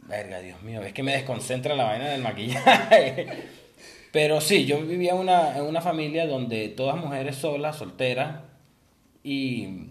Verga, 0.00 0.40
Dios 0.40 0.62
mío, 0.62 0.82
es 0.82 0.92
que 0.92 1.02
me 1.02 1.12
desconcentra 1.12 1.74
la 1.74 1.84
vaina 1.84 2.06
del 2.08 2.22
maquillaje. 2.22 3.26
Pero 4.12 4.40
sí, 4.40 4.64
yo 4.64 4.80
vivía 4.80 5.12
en 5.12 5.18
una, 5.18 5.56
en 5.56 5.64
una 5.64 5.80
familia 5.80 6.26
donde 6.26 6.68
todas 6.68 6.96
mujeres 6.96 7.36
solas, 7.36 7.76
solteras. 7.76 8.40
Y. 9.22 9.90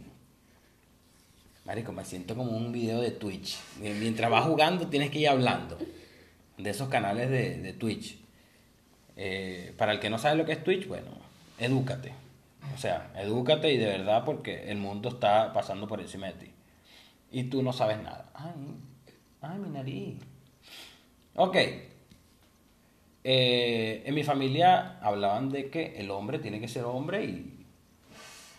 Marico, 1.65 1.91
me 1.91 2.05
siento 2.05 2.35
como 2.35 2.51
un 2.51 2.71
video 2.71 3.01
de 3.01 3.09
Twitch. 3.09 3.57
Mientras 3.79 4.29
vas 4.29 4.45
jugando, 4.45 4.87
tienes 4.87 5.09
que 5.09 5.19
ir 5.19 5.29
hablando. 5.29 5.77
De 6.57 6.69
esos 6.69 6.89
canales 6.89 7.29
de, 7.29 7.73
Twitch. 7.73 8.19
Eh, 9.17 9.73
para 9.75 9.91
el 9.91 9.99
que 9.99 10.11
no 10.11 10.19
sabe 10.19 10.37
lo 10.37 10.45
que 10.45 10.51
es 10.51 10.63
Twitch, 10.63 10.87
bueno, 10.87 11.07
edúcate. 11.57 12.13
O 12.73 12.77
sea, 12.77 13.11
edúcate 13.17 13.73
y 13.73 13.77
de 13.77 13.87
verdad 13.87 14.23
porque 14.23 14.69
el 14.69 14.77
mundo 14.77 15.09
está 15.09 15.53
pasando 15.53 15.87
por 15.87 15.99
encima 15.99 16.27
de 16.27 16.33
ti. 16.33 16.51
Y 17.31 17.45
tú 17.45 17.63
no 17.63 17.73
sabes 17.73 17.97
nada. 18.01 18.29
Ay, 18.35 18.53
ay, 19.41 19.57
mi 19.57 19.69
nariz. 19.69 20.19
Ok. 21.35 21.57
Eh, 23.23 24.03
en 24.05 24.13
mi 24.13 24.23
familia 24.23 24.99
hablaban 25.01 25.49
de 25.49 25.71
que 25.71 25.95
el 25.97 26.11
hombre 26.11 26.37
tiene 26.37 26.59
que 26.59 26.67
ser 26.67 26.83
hombre 26.83 27.25
y, 27.25 27.54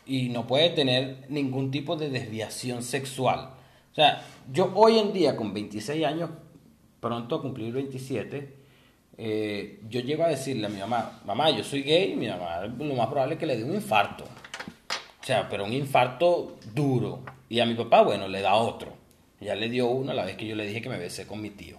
y 0.06 0.28
no 0.28 0.46
puede 0.46 0.70
tener 0.70 1.26
ningún 1.28 1.70
tipo 1.70 1.96
de 1.96 2.08
desviación 2.08 2.82
sexual. 2.82 3.50
O 3.92 3.94
sea, 3.94 4.22
yo 4.52 4.72
hoy 4.74 4.98
en 4.98 5.12
día 5.12 5.36
con 5.36 5.52
26 5.52 6.04
años, 6.04 6.30
pronto 7.00 7.36
a 7.36 7.42
cumplir 7.42 7.72
27, 7.72 8.54
eh, 9.18 9.80
yo 9.88 10.00
llego 10.00 10.24
a 10.24 10.28
decirle 10.28 10.66
a 10.66 10.68
mi 10.70 10.78
mamá, 10.78 11.20
mamá, 11.24 11.50
yo 11.50 11.64
soy 11.64 11.82
gay, 11.82 12.14
mi 12.14 12.28
mamá 12.28 12.66
lo 12.66 12.94
más 12.94 13.06
probable 13.08 13.34
es 13.34 13.40
que 13.40 13.46
le 13.46 13.56
dé 13.56 13.64
un 13.64 13.74
infarto. 13.74 14.24
O 14.24 15.24
sea, 15.26 15.48
pero 15.48 15.64
un 15.64 15.72
infarto 15.72 16.56
duro. 16.72 17.24
Y 17.48 17.58
a 17.60 17.66
mi 17.66 17.74
papá, 17.74 18.02
bueno, 18.02 18.28
le 18.28 18.40
da 18.42 18.54
otro. 18.54 18.92
Ya 19.40 19.54
le 19.54 19.68
dio 19.68 19.88
uno 19.88 20.12
la 20.12 20.24
vez 20.24 20.36
que 20.36 20.46
yo 20.46 20.54
le 20.54 20.66
dije 20.66 20.80
que 20.80 20.88
me 20.88 20.98
besé 20.98 21.26
con 21.26 21.40
mi 21.40 21.50
tío. 21.50 21.78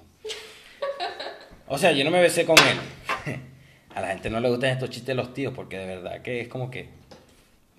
O 1.67 1.77
sea, 1.77 1.91
yo 1.91 2.03
no 2.03 2.11
me 2.11 2.21
besé 2.21 2.45
con 2.45 2.57
él. 2.57 3.35
A 3.95 4.01
la 4.01 4.09
gente 4.09 4.29
no 4.29 4.39
le 4.39 4.49
gustan 4.49 4.71
estos 4.71 4.89
chistes 4.89 5.07
de 5.07 5.15
los 5.15 5.33
tíos 5.33 5.53
porque 5.55 5.77
de 5.77 5.85
verdad 5.85 6.21
que 6.21 6.41
es 6.41 6.47
como 6.47 6.69
que 6.69 6.89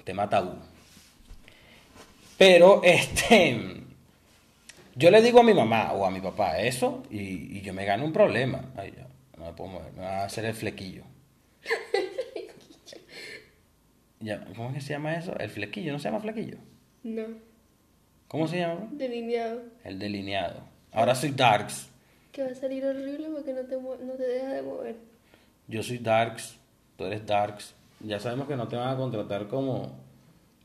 te 0.08 0.14
mata 0.14 0.40
uno. 0.40 0.62
Pero, 2.38 2.80
este, 2.82 3.60
yo 4.94 5.10
le 5.10 5.20
digo 5.20 5.40
a 5.40 5.42
mi 5.42 5.52
mamá 5.52 5.92
o 5.92 6.06
a 6.06 6.10
mi 6.10 6.22
papá 6.22 6.58
eso 6.58 7.02
y, 7.10 7.60
yo 7.60 7.74
me 7.74 7.84
gano 7.84 8.06
un 8.06 8.12
problema. 8.14 8.72
Ay, 8.74 8.94
no 9.36 9.44
me 9.44 9.52
puedo 9.52 9.72
mover, 9.72 9.92
me 9.92 10.04
va 10.04 10.22
a 10.22 10.24
hacer 10.24 10.46
el 10.46 10.54
flequillo. 10.54 11.02
ya, 14.20 14.42
¿Cómo 14.56 14.70
es 14.70 14.76
que 14.76 14.80
se 14.80 14.94
llama 14.94 15.14
eso? 15.14 15.38
El 15.38 15.50
flequillo, 15.50 15.92
¿no 15.92 15.98
se 15.98 16.08
llama 16.08 16.20
flequillo? 16.20 16.56
No. 17.02 17.26
¿Cómo 18.28 18.48
se 18.48 18.60
llama? 18.60 18.88
Delineado. 18.92 19.60
El 19.84 19.98
delineado. 19.98 20.62
Ahora 20.90 21.14
soy 21.14 21.32
Darks. 21.32 21.90
Que 22.32 22.44
va 22.44 22.48
a 22.48 22.54
salir 22.54 22.82
horrible 22.86 23.28
porque 23.28 23.52
no 23.52 23.60
te, 23.60 23.76
no 23.76 24.14
te 24.14 24.26
deja 24.26 24.54
de 24.54 24.62
mover. 24.62 24.96
Yo 25.66 25.82
soy 25.82 25.98
Darks, 25.98 26.56
tú 26.96 27.04
eres 27.04 27.26
Darks. 27.26 27.74
Ya 28.00 28.20
sabemos 28.20 28.46
que 28.46 28.56
no 28.56 28.68
te 28.68 28.76
van 28.76 28.88
a 28.88 28.96
contratar 28.96 29.48
como, 29.48 29.98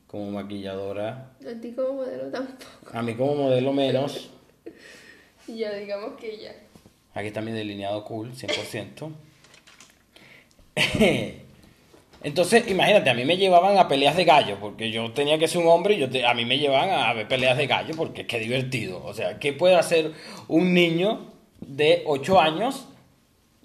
como 0.06 0.30
maquilladora. 0.30 1.32
A 1.40 1.60
ti 1.60 1.72
como 1.72 1.94
modelo 1.94 2.30
tampoco. 2.30 2.64
A 2.92 3.02
mí 3.02 3.14
como 3.14 3.34
modelo 3.34 3.72
menos. 3.72 4.30
ya, 5.48 5.72
digamos 5.72 6.18
que 6.18 6.38
ya. 6.38 6.54
Aquí 7.14 7.28
está 7.28 7.40
mi 7.40 7.52
delineado 7.52 8.04
cool, 8.04 8.32
100%. 8.32 9.12
Entonces, 12.22 12.68
imagínate, 12.68 13.10
a 13.10 13.14
mí 13.14 13.24
me 13.24 13.36
llevaban 13.36 13.76
a 13.76 13.86
peleas 13.86 14.16
de 14.16 14.24
gallo, 14.24 14.58
porque 14.58 14.90
yo 14.90 15.12
tenía 15.12 15.38
que 15.38 15.46
ser 15.46 15.60
un 15.60 15.68
hombre 15.68 15.94
y 15.94 15.98
yo 15.98 16.08
a 16.26 16.34
mí 16.34 16.44
me 16.44 16.58
llevaban 16.58 16.90
a 16.90 17.12
ver 17.12 17.28
peleas 17.28 17.58
de 17.58 17.66
gallo, 17.66 17.94
porque 17.96 18.26
qué 18.26 18.38
divertido. 18.38 19.04
O 19.04 19.12
sea, 19.12 19.38
¿qué 19.38 19.52
puede 19.52 19.76
hacer 19.76 20.12
un 20.48 20.72
niño 20.72 21.32
de 21.60 22.02
8 22.06 22.40
años 22.40 22.86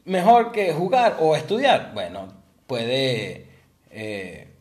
mejor 0.05 0.51
que 0.51 0.73
jugar 0.73 1.17
o 1.21 1.35
estudiar? 1.35 1.91
Bueno, 1.93 2.33
puede 2.67 3.48
eh, 3.91 4.53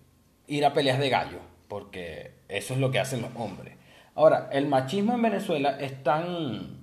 ir 0.47 0.65
a 0.65 0.73
peleas 0.73 0.99
de 0.99 1.09
gallo, 1.09 1.39
porque 1.69 2.33
eso 2.49 2.75
es 2.75 2.81
lo 2.81 2.91
que 2.91 2.99
hacen 2.99 3.23
los 3.23 3.31
hombres. 3.37 3.75
Ahora, 4.15 4.49
el 4.53 4.67
machismo 4.67 5.15
en 5.15 5.23
Venezuela 5.23 5.79
es 5.79 6.03
tan, 6.03 6.79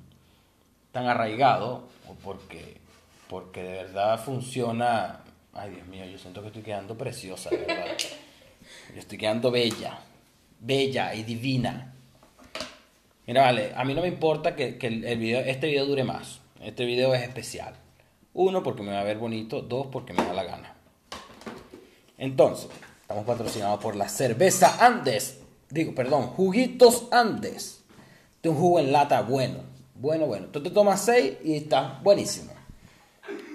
tan 0.92 1.08
arraigado 1.08 1.90
porque, 2.24 2.78
porque 3.30 3.62
de 3.62 3.74
verdad 3.84 4.20
funciona. 4.20 5.22
Ay, 5.54 5.72
Dios 5.72 5.88
mío, 5.88 6.06
yo 6.06 6.18
siento 6.18 6.42
que 6.42 6.48
estoy 6.48 6.64
quedando 6.64 6.98
preciosa, 6.98 7.50
de 7.50 7.58
verdad. 7.58 7.98
Yo 8.94 9.00
estoy 9.00 9.18
quedando 9.18 9.52
bella, 9.52 10.00
bella 10.60 11.14
y 11.14 11.24
divina. 11.24 11.94
Mira, 13.28 13.42
vale, 13.42 13.74
a 13.76 13.84
mí 13.84 13.94
no 13.94 14.02
me 14.02 14.08
importa 14.08 14.56
que, 14.56 14.78
que 14.78 14.88
el 14.88 15.18
video, 15.18 15.42
este 15.42 15.68
video 15.68 15.86
dure 15.86 16.04
más. 16.04 16.42
Este 16.62 16.86
video 16.86 17.14
es 17.14 17.22
especial. 17.24 17.76
Uno, 18.34 18.64
porque 18.64 18.84
me 18.84 18.92
va 18.92 19.02
a 19.02 19.04
ver 19.04 19.18
bonito. 19.18 19.62
Dos, 19.62 19.88
porque 19.88 20.14
me 20.14 20.24
da 20.24 20.34
la 20.34 20.44
gana. 20.44 20.75
Entonces, 22.18 22.70
estamos 23.02 23.26
patrocinados 23.26 23.80
por 23.80 23.96
la 23.96 24.10
cerveza 24.10 24.86
Andes. 24.86 25.40
Digo, 25.70 25.94
perdón, 25.94 26.28
juguitos 26.28 27.08
Andes. 27.12 27.82
De 28.42 28.50
un 28.50 28.58
jugo 28.58 28.80
en 28.80 28.92
lata 28.92 29.22
bueno 29.22 29.76
bueno, 29.96 30.26
bueno. 30.26 30.48
Tú 30.48 30.62
te 30.62 30.70
tomas 30.70 31.04
seis 31.04 31.38
y 31.44 31.56
está 31.56 32.00
buenísimo. 32.04 32.52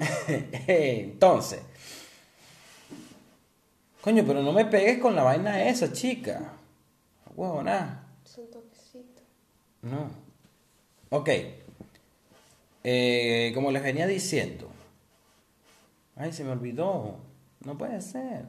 Entonces. 0.67 1.61
Coño, 4.00 4.25
pero 4.26 4.43
no 4.43 4.52
me 4.52 4.64
pegues 4.64 4.99
con 4.99 5.14
la 5.14 5.23
vaina 5.23 5.62
esa, 5.69 5.93
chica. 5.93 6.55
Huevo, 7.37 7.62
nada. 7.62 8.07
Son 8.25 8.50
toquecitos. 8.50 9.23
No. 9.83 10.11
Ok. 11.11 11.29
Eh, 12.83 13.52
como 13.55 13.71
les 13.71 13.83
venía 13.83 14.07
diciendo. 14.07 14.71
Ay, 16.17 16.33
se 16.33 16.43
me 16.43 16.52
olvidó. 16.52 17.19
No 17.64 17.76
puede 17.76 18.00
ser. 18.00 18.45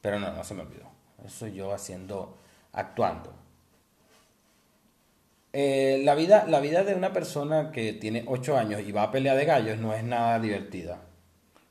Pero 0.00 0.18
no, 0.18 0.32
no 0.32 0.44
se 0.44 0.54
me 0.54 0.62
olvidó. 0.62 0.86
Eso 1.24 1.46
yo 1.46 1.72
haciendo, 1.72 2.36
actuando. 2.72 3.32
Eh, 5.52 6.02
la, 6.04 6.14
vida, 6.14 6.44
la 6.46 6.60
vida 6.60 6.84
de 6.84 6.94
una 6.94 7.12
persona 7.12 7.72
que 7.72 7.92
tiene 7.92 8.24
8 8.26 8.56
años 8.56 8.82
y 8.82 8.92
va 8.92 9.04
a 9.04 9.10
pelea 9.10 9.34
de 9.34 9.44
gallos 9.44 9.78
no 9.78 9.92
es 9.92 10.04
nada 10.04 10.38
divertida. 10.38 10.98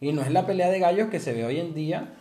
Y 0.01 0.12
no 0.12 0.22
es 0.22 0.32
la 0.32 0.46
pelea 0.46 0.70
de 0.70 0.79
gallos 0.79 1.10
que 1.10 1.20
se 1.20 1.34
ve 1.34 1.46
hoy 1.46 1.60
en 1.60 1.74
día 1.74 2.13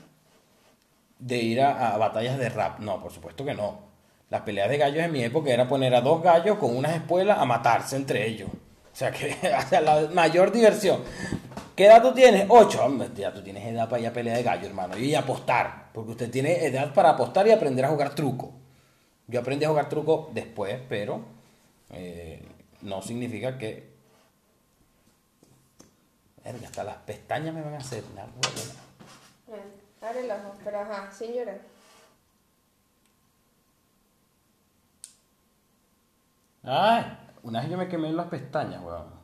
de 1.18 1.36
ir 1.38 1.60
a, 1.60 1.96
batallas 1.96 2.38
de 2.38 2.48
rap. 2.48 2.78
No, 2.78 3.00
por 3.00 3.12
supuesto 3.12 3.44
que 3.44 3.54
no. 3.54 3.88
Las 4.30 4.42
peleas 4.42 4.68
de 4.68 4.78
gallos 4.78 5.04
en 5.04 5.12
mi 5.12 5.24
época 5.24 5.50
era 5.50 5.66
poner 5.68 5.94
a 5.94 6.00
dos 6.00 6.22
gallos 6.22 6.58
con 6.58 6.76
unas 6.76 6.94
espuelas 6.94 7.38
a 7.38 7.44
matarse 7.44 7.96
entre 7.96 8.26
ellos. 8.26 8.50
O 8.50 8.96
sea, 8.96 9.10
que 9.10 9.36
la 9.82 10.08
mayor 10.12 10.52
diversión. 10.52 11.02
¿Qué 11.78 11.86
edad 11.86 12.02
tú 12.02 12.12
tienes? 12.12 12.44
8. 12.48 13.14
Ya 13.14 13.32
tú 13.32 13.40
tienes 13.40 13.64
edad 13.64 13.88
para 13.88 14.00
ir 14.00 14.08
a 14.08 14.12
pelea 14.12 14.36
de 14.36 14.42
gallos, 14.42 14.66
hermano. 14.66 14.98
Y 14.98 15.14
apostar. 15.14 15.92
Porque 15.94 16.10
usted 16.10 16.28
tiene 16.28 16.66
edad 16.66 16.92
para 16.92 17.10
apostar 17.10 17.46
y 17.46 17.52
aprender 17.52 17.84
a 17.84 17.90
jugar 17.90 18.16
truco. 18.16 18.50
Yo 19.28 19.38
aprendí 19.38 19.64
a 19.64 19.68
jugar 19.68 19.88
truco 19.88 20.28
después, 20.34 20.76
pero 20.88 21.20
eh, 21.90 22.44
no 22.82 23.00
significa 23.00 23.56
que 23.56 23.96
Verga, 26.42 26.66
hasta 26.66 26.82
las 26.82 26.96
pestañas 26.96 27.54
me 27.54 27.62
van 27.62 27.74
a 27.74 27.78
hacer. 27.78 28.02
Una 28.12 28.24
huevona. 28.24 29.70
Abre 30.02 30.24
el 30.24 30.30
ojo, 30.32 30.54
pero 30.64 30.80
ajá, 30.80 31.12
sin 31.12 31.32
llorar. 31.32 31.60
Ay, 36.64 37.18
una 37.44 37.60
vez 37.60 37.70
yo 37.70 37.78
me 37.78 37.86
quemé 37.86 38.10
las 38.10 38.26
pestañas, 38.26 38.82
weón. 38.82 39.17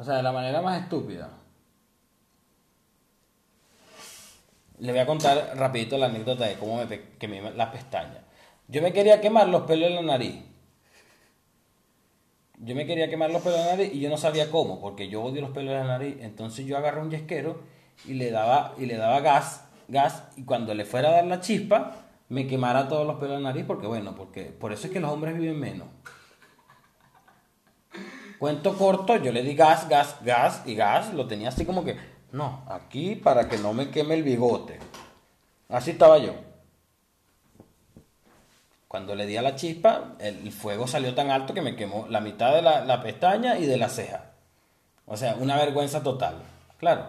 O 0.00 0.02
sea, 0.02 0.16
de 0.16 0.22
la 0.22 0.32
manera 0.32 0.62
más 0.62 0.80
estúpida. 0.80 1.28
Le 4.78 4.92
voy 4.92 4.98
a 4.98 5.04
contar 5.04 5.52
rapidito 5.56 5.98
la 5.98 6.06
anécdota 6.06 6.46
de 6.46 6.54
cómo 6.54 6.82
me 6.82 7.02
quemé 7.18 7.50
las 7.50 7.68
pestañas. 7.68 8.22
Yo 8.66 8.80
me 8.80 8.94
quería 8.94 9.20
quemar 9.20 9.48
los 9.48 9.64
pelos 9.64 9.90
de 9.90 9.96
la 9.96 10.00
nariz. 10.00 10.42
Yo 12.60 12.74
me 12.74 12.86
quería 12.86 13.10
quemar 13.10 13.30
los 13.30 13.42
pelos 13.42 13.58
de 13.58 13.64
la 13.66 13.70
nariz 13.72 13.92
y 13.92 14.00
yo 14.00 14.08
no 14.08 14.16
sabía 14.16 14.50
cómo, 14.50 14.80
porque 14.80 15.10
yo 15.10 15.22
odio 15.22 15.42
los 15.42 15.50
pelos 15.50 15.74
de 15.74 15.80
la 15.80 15.84
nariz. 15.84 16.16
Entonces 16.20 16.64
yo 16.64 16.78
agarré 16.78 17.02
un 17.02 17.10
yesquero 17.10 17.60
y 18.06 18.14
le 18.14 18.30
daba, 18.30 18.72
y 18.78 18.86
le 18.86 18.96
daba 18.96 19.20
gas, 19.20 19.66
gas, 19.88 20.24
y 20.34 20.44
cuando 20.44 20.72
le 20.72 20.86
fuera 20.86 21.10
a 21.10 21.12
dar 21.12 21.26
la 21.26 21.40
chispa, 21.40 22.06
me 22.30 22.46
quemara 22.46 22.88
todos 22.88 23.06
los 23.06 23.16
pelos 23.16 23.36
de 23.36 23.42
la 23.42 23.50
nariz, 23.50 23.66
porque 23.66 23.86
bueno, 23.86 24.14
porque 24.14 24.44
por 24.44 24.72
eso 24.72 24.86
es 24.86 24.94
que 24.94 25.00
los 25.00 25.10
hombres 25.10 25.36
viven 25.36 25.60
menos. 25.60 25.88
Cuento 28.40 28.74
corto, 28.78 29.16
yo 29.16 29.32
le 29.32 29.42
di 29.42 29.54
gas, 29.54 29.86
gas, 29.86 30.16
gas 30.22 30.62
y 30.64 30.74
gas, 30.74 31.12
lo 31.12 31.26
tenía 31.26 31.50
así 31.50 31.66
como 31.66 31.84
que, 31.84 31.98
no, 32.32 32.64
aquí 32.70 33.14
para 33.14 33.50
que 33.50 33.58
no 33.58 33.74
me 33.74 33.90
queme 33.90 34.14
el 34.14 34.22
bigote. 34.22 34.78
Así 35.68 35.90
estaba 35.90 36.16
yo. 36.16 36.32
Cuando 38.88 39.14
le 39.14 39.26
di 39.26 39.36
a 39.36 39.42
la 39.42 39.56
chispa, 39.56 40.14
el 40.20 40.50
fuego 40.52 40.86
salió 40.86 41.14
tan 41.14 41.30
alto 41.30 41.52
que 41.52 41.60
me 41.60 41.76
quemó 41.76 42.06
la 42.08 42.22
mitad 42.22 42.54
de 42.54 42.62
la, 42.62 43.02
pestaña 43.02 43.58
y 43.58 43.66
de 43.66 43.76
la 43.76 43.90
ceja. 43.90 44.30
O 45.04 45.18
sea, 45.18 45.34
una 45.34 45.56
vergüenza 45.56 46.02
total. 46.02 46.36
Claro. 46.78 47.08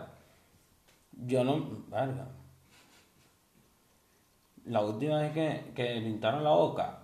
Yo 1.13 1.45
no... 1.45 1.85
verga. 1.87 2.27
La 4.65 4.81
última 4.81 5.21
vez 5.21 5.31
que, 5.31 5.71
que 5.75 6.01
pintaron 6.01 6.43
la 6.43 6.51
boca 6.51 6.99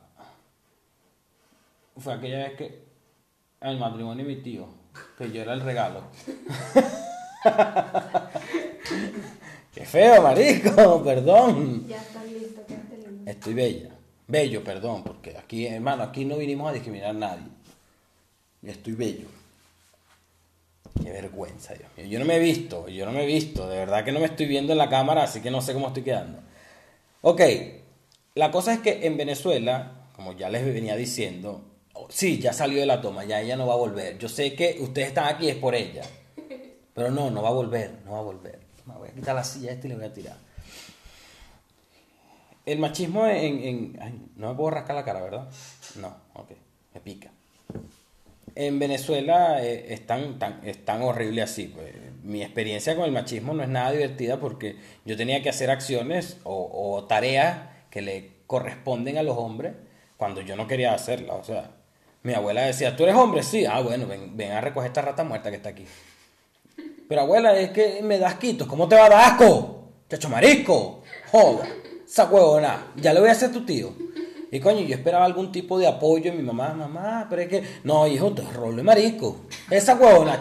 fue 1.95 2.13
aquella 2.13 2.39
vez 2.39 2.57
que 2.57 2.86
el 3.61 3.77
matrimonio 3.79 4.25
de 4.25 4.35
mi 4.35 4.41
tío, 4.41 4.67
que 5.17 5.31
yo 5.31 5.41
era 5.41 5.53
el 5.53 5.61
regalo. 5.61 6.03
Qué 9.73 9.85
feo, 9.85 10.21
marico, 10.21 11.03
perdón. 11.05 11.87
Ya 11.87 12.01
estás 12.01 12.25
listo, 12.25 12.65
quédate 12.67 12.97
lindo. 12.97 13.29
Estoy 13.29 13.53
bella. 13.53 13.89
Bello, 14.27 14.63
perdón, 14.63 15.03
porque 15.03 15.37
aquí, 15.37 15.65
hermano, 15.67 16.03
aquí 16.03 16.25
no 16.25 16.37
vinimos 16.37 16.69
a 16.69 16.73
discriminar 16.73 17.11
a 17.11 17.13
nadie. 17.13 17.47
Estoy 18.63 18.93
bello. 18.93 19.27
Qué 21.01 21.11
vergüenza, 21.11 21.73
Dios 21.73 21.89
mío. 21.95 22.07
Yo 22.07 22.19
no 22.19 22.25
me 22.25 22.35
he 22.35 22.39
visto, 22.39 22.89
yo 22.89 23.05
no 23.05 23.11
me 23.11 23.23
he 23.23 23.27
visto. 23.27 23.69
De 23.69 23.77
verdad 23.77 24.03
que 24.03 24.11
no 24.11 24.19
me 24.19 24.25
estoy 24.25 24.47
viendo 24.47 24.73
en 24.73 24.79
la 24.79 24.89
cámara, 24.89 25.23
así 25.23 25.41
que 25.41 25.51
no 25.51 25.61
sé 25.61 25.73
cómo 25.73 25.87
estoy 25.87 26.03
quedando. 26.03 26.39
Ok, 27.21 27.41
la 28.35 28.51
cosa 28.51 28.73
es 28.73 28.79
que 28.79 29.05
en 29.05 29.15
Venezuela, 29.15 30.09
como 30.15 30.33
ya 30.33 30.49
les 30.49 30.65
venía 30.65 30.95
diciendo, 30.95 31.63
sí, 32.09 32.39
ya 32.39 32.53
salió 32.53 32.79
de 32.79 32.85
la 32.85 33.01
toma, 33.01 33.23
ya 33.25 33.41
ella 33.41 33.55
no 33.55 33.67
va 33.67 33.73
a 33.73 33.77
volver. 33.77 34.17
Yo 34.17 34.29
sé 34.29 34.53
que 34.55 34.77
ustedes 34.79 35.09
están 35.09 35.33
aquí 35.33 35.49
es 35.49 35.55
por 35.55 35.73
ella. 35.75 36.03
Pero 36.93 37.11
no, 37.11 37.29
no 37.29 37.41
va 37.41 37.49
a 37.49 37.53
volver, 37.53 37.91
no 38.05 38.11
va 38.13 38.19
a 38.19 38.23
volver. 38.23 38.59
Me 38.85 38.93
voy 38.95 39.09
a 39.09 39.11
quitar 39.13 39.35
la 39.35 39.43
silla 39.43 39.71
esta 39.71 39.85
y 39.87 39.89
le 39.89 39.95
voy 39.97 40.05
a 40.05 40.13
tirar. 40.13 40.35
El 42.65 42.79
machismo 42.79 43.25
en... 43.27 43.63
en- 43.63 44.29
no 44.35 44.49
me 44.49 44.55
puedo 44.55 44.71
rascar 44.71 44.95
la 44.95 45.03
cara, 45.05 45.21
¿verdad? 45.21 45.47
No, 45.95 46.15
ok, 46.33 46.51
me 46.93 46.99
pica. 47.01 47.29
En 48.55 48.79
Venezuela 48.79 49.63
eh, 49.63 49.93
es, 49.93 50.05
tan, 50.07 50.39
tan- 50.39 50.61
es 50.65 50.83
tan 50.83 51.01
horrible 51.01 51.41
así. 51.43 51.67
Pues. 51.67 51.93
Mi 52.23 52.41
experiencia 52.43 52.95
con 52.95 53.05
el 53.05 53.11
machismo 53.11 53.53
no 53.53 53.63
es 53.63 53.69
nada 53.69 53.91
divertida 53.91 54.39
porque 54.39 54.75
yo 55.05 55.15
tenía 55.15 55.41
que 55.43 55.49
hacer 55.49 55.69
acciones 55.69 56.37
o, 56.43 56.69
o 56.95 57.03
tareas 57.05 57.69
que 57.89 58.01
le 58.01 58.31
corresponden 58.47 59.17
a 59.17 59.23
los 59.23 59.37
hombres 59.37 59.73
cuando 60.17 60.41
yo 60.41 60.55
no 60.55 60.67
quería 60.67 60.93
hacerlas. 60.93 61.37
O 61.39 61.43
sea, 61.43 61.71
mi 62.23 62.33
abuela 62.33 62.61
decía, 62.61 62.95
¿tú 62.95 63.03
eres 63.03 63.15
hombre? 63.15 63.43
Sí. 63.43 63.65
Ah, 63.65 63.81
bueno, 63.81 64.05
ven, 64.07 64.35
ven 64.35 64.51
a 64.51 64.61
recoger 64.61 64.87
esta 64.87 65.01
rata 65.01 65.23
muerta 65.23 65.49
que 65.49 65.57
está 65.57 65.69
aquí. 65.69 65.85
Pero 67.07 67.21
abuela, 67.21 67.57
es 67.57 67.71
que 67.71 68.01
me 68.03 68.19
das 68.19 68.35
quitos. 68.35 68.67
¿Cómo 68.67 68.87
te 68.87 68.95
va 68.95 69.05
a 69.05 69.09
dar 69.09 69.31
asco? 69.31 69.91
Chacho 70.09 70.29
marisco. 70.29 71.03
Joda. 71.31 71.67
Esa 72.05 72.25
huevona. 72.25 72.87
Ya 72.95 73.13
le 73.13 73.19
voy 73.19 73.29
a 73.29 73.31
hacer 73.31 73.49
a 73.49 73.53
tu 73.53 73.65
tío. 73.65 73.93
Y 74.51 74.59
coño, 74.59 74.81
yo 74.81 74.95
esperaba 74.95 75.25
algún 75.25 75.51
tipo 75.51 75.77
de 75.77 75.87
apoyo 75.87 76.31
de 76.31 76.37
mi 76.37 76.43
mamá. 76.43 76.73
Mamá, 76.73 77.27
pero 77.29 77.41
es 77.41 77.47
que. 77.47 77.63
No, 77.83 78.07
hijo, 78.07 78.33
te 78.33 78.41
rolo 78.41 78.77
de 78.77 78.83
marisco. 78.83 79.41
Esa 79.69 79.95
huevona. 79.95 80.39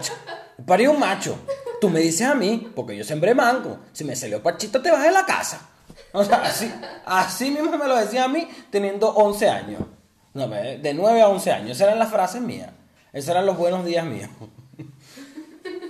Parí 0.65 0.87
un 0.87 0.99
macho. 0.99 1.39
Tú 1.81 1.91
me 1.91 2.01
dices 2.01 2.27
a 2.27 2.35
mí, 2.35 2.73
porque 2.75 2.97
yo 2.97 3.05
sembré 3.05 3.35
mango. 3.35 3.79
Si 3.93 4.05
me 4.05 4.17
salió 4.17 4.43
parchito, 4.43 4.81
te 4.81 4.91
vas 4.91 5.03
de 5.03 5.11
la 5.11 5.27
casa. 5.27 5.69
O 6.13 6.25
sea, 6.25 6.43
así, 6.43 6.73
así 7.05 7.51
mismo 7.51 7.77
me 7.77 7.87
lo 7.87 7.97
decía 7.97 8.25
a 8.25 8.29
mí 8.29 8.49
teniendo 8.71 9.09
11 9.11 9.49
años. 9.49 9.83
No, 10.37 10.49
de 10.49 10.93
9 10.95 11.23
a 11.23 11.29
11 11.29 11.51
años. 11.53 11.71
Esas 11.71 11.89
eran 11.89 11.99
las 11.99 12.11
frases 12.11 12.43
mías. 12.43 12.71
Esos 13.13 13.31
eran 13.31 13.47
los 13.47 13.57
buenos 13.57 13.85
días 13.85 14.05
míos. 14.05 14.29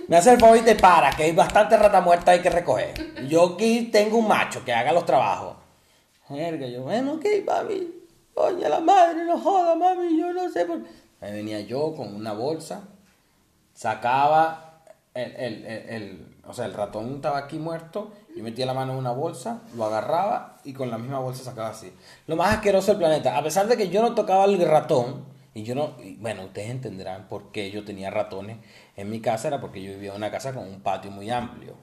Me 0.07 0.15
hace 0.15 0.31
el 0.31 0.39
favor 0.39 0.57
y 0.57 0.61
te 0.61 0.75
para, 0.75 1.11
que 1.11 1.23
hay 1.23 1.33
bastante 1.33 1.75
rata 1.75 1.99
muerta 1.99 2.31
hay 2.31 2.41
que 2.41 2.49
recoger. 2.49 2.93
Yo 3.27 3.55
aquí 3.55 3.89
tengo 3.91 4.17
un 4.17 4.27
macho 4.29 4.63
que 4.63 4.71
haga 4.73 4.93
los 4.93 5.05
trabajos. 5.05 5.57
Verga, 6.29 6.65
yo, 6.67 6.83
bueno, 6.83 7.13
ok, 7.15 7.25
mami. 7.45 7.89
Coño, 8.33 8.69
la 8.69 8.79
madre, 8.79 9.25
no 9.25 9.37
joda, 9.37 9.75
mami, 9.75 10.17
yo 10.17 10.31
no 10.31 10.49
sé 10.49 10.65
por 10.65 10.79
venía 11.19 11.59
yo 11.61 11.93
con 11.95 12.15
una 12.15 12.31
bolsa, 12.31 12.83
sacaba 13.73 14.81
el, 15.13 15.31
el, 15.35 15.65
el- 15.65 15.89
el- 15.89 16.35
o 16.47 16.53
sea, 16.53 16.65
el 16.65 16.73
ratón 16.73 17.15
estaba 17.15 17.39
aquí 17.39 17.57
muerto, 17.57 18.13
yo 18.37 18.43
metía 18.43 18.65
la 18.65 18.73
mano 18.73 18.93
en 18.93 18.99
una 18.99 19.11
bolsa, 19.11 19.61
lo 19.75 19.85
agarraba 19.85 20.57
y 20.63 20.73
con 20.73 20.91
la 20.91 20.97
misma 20.97 21.19
bolsa 21.19 21.43
sacaba 21.43 21.69
así. 21.69 21.91
Lo 22.27 22.35
más 22.35 22.53
asqueroso 22.53 22.91
del 22.91 22.99
planeta, 22.99 23.37
a 23.37 23.43
pesar 23.43 23.67
de 23.67 23.75
que 23.75 23.89
yo 23.89 24.01
no 24.01 24.13
tocaba 24.13 24.45
el 24.45 24.59
ratón, 24.65 25.25
y 25.57 25.63
yo 25.63 25.73
no, 25.73 25.95
bueno, 26.19 26.43
ustedes 26.45 26.69
entenderán 26.69 27.27
por 27.27 27.51
qué 27.51 27.71
yo 27.71 27.83
tenía 27.83 28.11
ratones 28.11 28.57
en 28.95 29.09
mi 29.09 29.21
casa, 29.21 29.47
era 29.47 29.59
porque 29.59 29.81
yo 29.81 29.91
vivía 29.93 30.11
en 30.11 30.17
una 30.17 30.29
casa 30.29 30.53
con 30.53 30.67
un 30.67 30.81
patio 30.81 31.09
muy 31.09 31.31
amplio. 31.31 31.73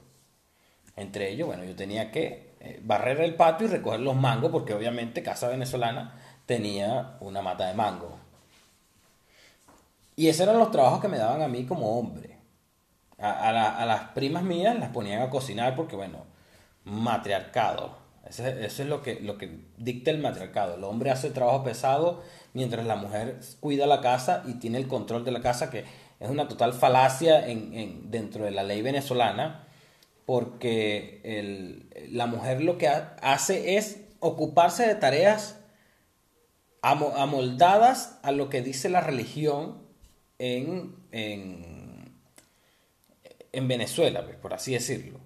Entre 0.95 1.29
ellos, 1.29 1.47
bueno, 1.47 1.65
yo 1.65 1.75
tenía 1.75 2.09
que 2.09 2.55
eh, 2.61 2.79
barrer 2.81 3.19
el 3.19 3.35
patio 3.35 3.67
y 3.67 3.69
recoger 3.69 3.99
los 3.99 4.15
mangos, 4.15 4.49
porque 4.49 4.73
obviamente 4.73 5.21
casa 5.23 5.49
venezolana 5.49 6.17
tenía 6.45 7.17
una 7.19 7.41
mata 7.41 7.67
de 7.67 7.73
mango. 7.73 8.17
Y 10.15 10.29
esos 10.29 10.47
eran 10.47 10.57
los 10.57 10.71
trabajos 10.71 11.01
que 11.01 11.09
me 11.09 11.17
daban 11.17 11.41
a 11.41 11.49
mí 11.49 11.65
como 11.65 11.99
hombre. 11.99 12.37
A 13.17 13.85
las 13.85 14.01
primas 14.09 14.43
mías 14.43 14.79
las 14.79 14.89
ponían 14.91 15.21
a 15.21 15.29
cocinar 15.29 15.75
porque, 15.75 15.97
bueno, 15.97 16.19
matriarcado. 16.85 17.97
Ese- 18.27 18.65
Eso 18.65 18.81
es 18.83 18.89
lo 18.89 19.01
que, 19.03 19.19
lo 19.19 19.37
que 19.37 19.59
dicta 19.77 20.09
el 20.11 20.19
matriarcado. 20.19 20.75
El 20.75 20.83
hombre 20.83 21.11
hace 21.11 21.29
trabajo 21.29 21.63
pesado 21.63 22.23
mientras 22.53 22.85
la 22.85 22.95
mujer 22.95 23.39
cuida 23.59 23.85
la 23.85 24.01
casa 24.01 24.43
y 24.47 24.55
tiene 24.55 24.77
el 24.77 24.87
control 24.87 25.25
de 25.25 25.31
la 25.31 25.41
casa, 25.41 25.69
que 25.69 25.83
es 26.19 26.29
una 26.29 26.47
total 26.47 26.73
falacia 26.73 27.45
en, 27.47 27.73
en- 27.73 28.09
dentro 28.11 28.45
de 28.45 28.51
la 28.51 28.63
ley 28.63 28.81
venezolana, 28.81 29.67
porque 30.25 31.21
el- 31.23 31.89
la 32.15 32.25
mujer 32.25 32.61
lo 32.63 32.77
que 32.77 32.87
ha- 32.87 33.15
hace 33.21 33.77
es 33.77 33.99
ocuparse 34.19 34.87
de 34.87 34.95
tareas 34.95 35.59
amo- 36.81 37.13
amoldadas 37.15 38.17
a 38.23 38.31
lo 38.31 38.49
que 38.49 38.61
dice 38.63 38.89
la 38.89 39.01
religión 39.01 39.83
en, 40.39 40.95
en, 41.11 42.11
en 43.51 43.67
Venezuela, 43.67 44.23
pues, 44.25 44.37
por 44.37 44.53
así 44.53 44.73
decirlo. 44.73 45.19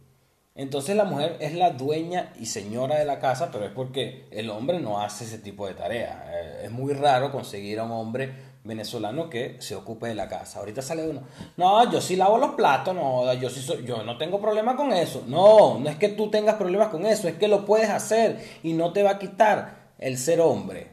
Entonces 0.60 0.93
la 0.98 1.06
mujer 1.06 1.38
es 1.39 1.54
la 1.54 1.69
dueña 1.69 2.34
y 2.38 2.45
señora 2.45 3.00
de 3.00 3.06
la 3.06 3.17
casa, 3.17 3.50
pero 3.50 3.63
es 3.63 3.72
porque 3.72 4.26
el 4.30 4.50
hombre 4.50 4.82
no 4.82 5.00
hace 5.00 5.24
ese 5.24 5.38
tipo 5.38 5.65
de 5.65 5.74
tareas. 5.74 6.17
Eh, 6.34 6.63
es 6.65 6.72
muy 6.72 6.91
raro 6.91 7.32
conseguir 7.32 7.80
a 7.80 7.86
un 7.86 7.91
hombre 7.91 8.34
venezolano 8.65 9.30
que 9.30 9.56
se 9.60 9.74
ocupe 9.74 10.08
de 10.08 10.15
la 10.15 10.28
casa. 10.28 10.60
Ahorita 10.60 10.82
sale 10.82 11.08
uno, 11.08 11.22
no, 11.56 11.89
yo 11.89 12.02
sí 12.02 12.17
lavo 12.17 12.38
los 12.38 12.56
platos, 12.56 12.93
no, 12.93 13.34
yo 13.36 13.50
sí 13.50 13.65
yo 13.86 14.04
no 14.04 14.17
tengo 14.17 14.41
problema 14.41 14.76
con 14.76 14.91
eso. 14.91 15.24
No, 15.28 15.80
no 15.80 15.89
es 15.89 15.95
que 15.95 16.10
tú 16.10 16.30
tengas 16.30 16.56
problemas 16.56 16.89
con 16.89 17.06
eso, 17.06 17.30
es 17.30 17.36
que 17.36 17.48
lo 17.48 17.65
puedes 17.65 17.89
hacer 17.89 18.60
y 18.62 18.74
no 18.74 18.91
te 18.91 19.02
va 19.02 19.12
a 19.12 19.19
quitar 19.19 19.93
el 19.98 20.17
ser 20.17 20.41
hombre. 20.41 20.91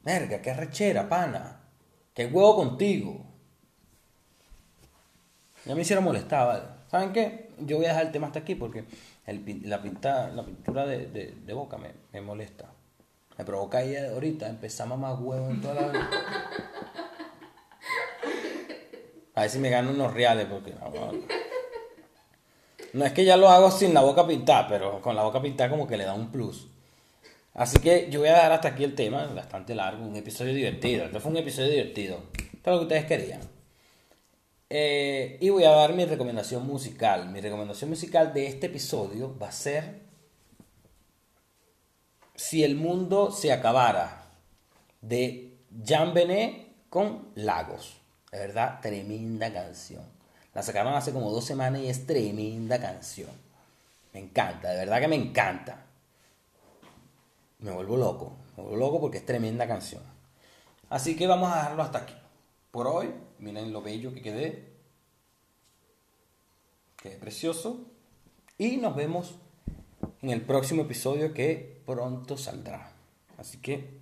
Verga, 0.00 0.42
qué 0.42 0.52
rechera, 0.52 1.08
pana. 1.08 1.60
Qué 2.12 2.26
huevo 2.26 2.56
contigo. 2.56 3.33
Ya 5.66 5.74
me 5.74 5.82
hicieron 5.82 6.04
molestar, 6.04 6.46
¿vale? 6.46 6.62
¿Saben 6.90 7.12
qué? 7.12 7.48
Yo 7.60 7.76
voy 7.76 7.86
a 7.86 7.90
dejar 7.90 8.06
el 8.06 8.12
tema 8.12 8.26
hasta 8.28 8.40
aquí 8.40 8.54
porque 8.54 8.84
la, 9.26 9.80
pinta, 9.82 10.28
la 10.28 10.44
pintura 10.44 10.86
de, 10.86 11.06
de- 11.06 11.52
boca 11.54 11.78
me, 11.78 11.90
me 12.12 12.20
molesta. 12.20 12.66
Me 13.38 13.44
provoca 13.44 13.78
ahí 13.78 13.96
ahorita 13.96 14.48
empezar 14.48 14.86
más 14.88 15.18
huevo 15.18 15.48
en 15.50 15.60
toda 15.60 15.74
la... 15.74 16.08
A 19.36 19.40
ver 19.40 19.50
si 19.50 19.58
me 19.58 19.70
gano 19.70 19.90
unos 19.90 20.12
reales 20.14 20.46
porque... 20.46 20.72
no, 22.92 23.04
es 23.04 23.12
que 23.12 23.24
ya 23.24 23.36
lo 23.36 23.48
hago 23.48 23.70
sin 23.72 23.92
la 23.92 24.02
boca 24.02 24.26
pintada, 24.26 24.68
pero 24.68 25.00
con 25.00 25.16
la 25.16 25.22
boca 25.24 25.42
pintada 25.42 25.70
como 25.70 25.88
que 25.88 25.96
le 25.96 26.04
da 26.04 26.14
un 26.14 26.30
plus. 26.30 26.68
Así 27.54 27.78
que 27.78 28.08
yo 28.10 28.20
voy 28.20 28.28
a 28.28 28.34
dar 28.34 28.52
hasta 28.52 28.68
aquí 28.68 28.84
el 28.84 28.94
tema, 28.94 29.26
bastante 29.26 29.74
largo, 29.74 30.04
un 30.04 30.14
episodio 30.14 30.52
divertido. 30.54 31.06
Este 31.06 31.18
fue 31.18 31.30
un 31.32 31.38
episodio 31.38 31.70
divertido. 31.70 32.18
Es 32.36 32.66
lo 32.66 32.78
que 32.78 32.82
ustedes 32.84 33.04
querían. 33.06 33.40
Eh, 34.76 35.38
y 35.40 35.50
voy 35.50 35.62
a 35.62 35.70
dar 35.70 35.92
mi 35.92 36.04
recomendación 36.04 36.66
musical. 36.66 37.30
Mi 37.30 37.40
recomendación 37.40 37.90
musical 37.90 38.34
de 38.34 38.48
este 38.48 38.66
episodio 38.66 39.38
va 39.38 39.46
a 39.46 39.52
ser 39.52 40.02
Si 42.34 42.64
el 42.64 42.74
mundo 42.74 43.30
se 43.30 43.52
acabara 43.52 44.32
de 45.00 45.58
Jean 45.84 46.12
Benet 46.12 46.88
con 46.90 47.28
Lagos. 47.36 47.98
De 48.32 48.40
verdad, 48.40 48.80
tremenda 48.82 49.52
canción. 49.52 50.02
La 50.52 50.64
sacaron 50.64 50.94
hace 50.94 51.12
como 51.12 51.30
dos 51.30 51.44
semanas 51.44 51.80
y 51.80 51.88
es 51.88 52.04
tremenda 52.04 52.80
canción. 52.80 53.30
Me 54.12 54.18
encanta, 54.18 54.70
de 54.70 54.78
verdad 54.78 55.00
que 55.00 55.06
me 55.08 55.14
encanta. 55.14 55.84
Me 57.60 57.70
vuelvo 57.70 57.96
loco, 57.96 58.32
me 58.56 58.64
vuelvo 58.64 58.78
loco 58.78 59.00
porque 59.02 59.18
es 59.18 59.24
tremenda 59.24 59.68
canción. 59.68 60.02
Así 60.90 61.14
que 61.14 61.28
vamos 61.28 61.52
a 61.52 61.58
dejarlo 61.58 61.82
hasta 61.84 61.98
aquí. 61.98 62.23
Por 62.74 62.88
hoy, 62.88 63.14
miren 63.38 63.72
lo 63.72 63.82
bello 63.82 64.12
que 64.12 64.20
quedé. 64.20 64.64
Quedé 67.00 67.16
precioso. 67.18 67.86
Y 68.58 68.78
nos 68.78 68.96
vemos 68.96 69.36
en 70.22 70.30
el 70.30 70.40
próximo 70.40 70.82
episodio 70.82 71.32
que 71.32 71.80
pronto 71.86 72.36
saldrá. 72.36 72.92
Así 73.38 73.58
que 73.58 74.00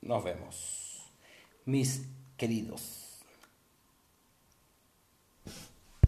nos 0.00 0.24
vemos, 0.24 1.12
mis 1.66 2.06
queridos. 2.38 3.05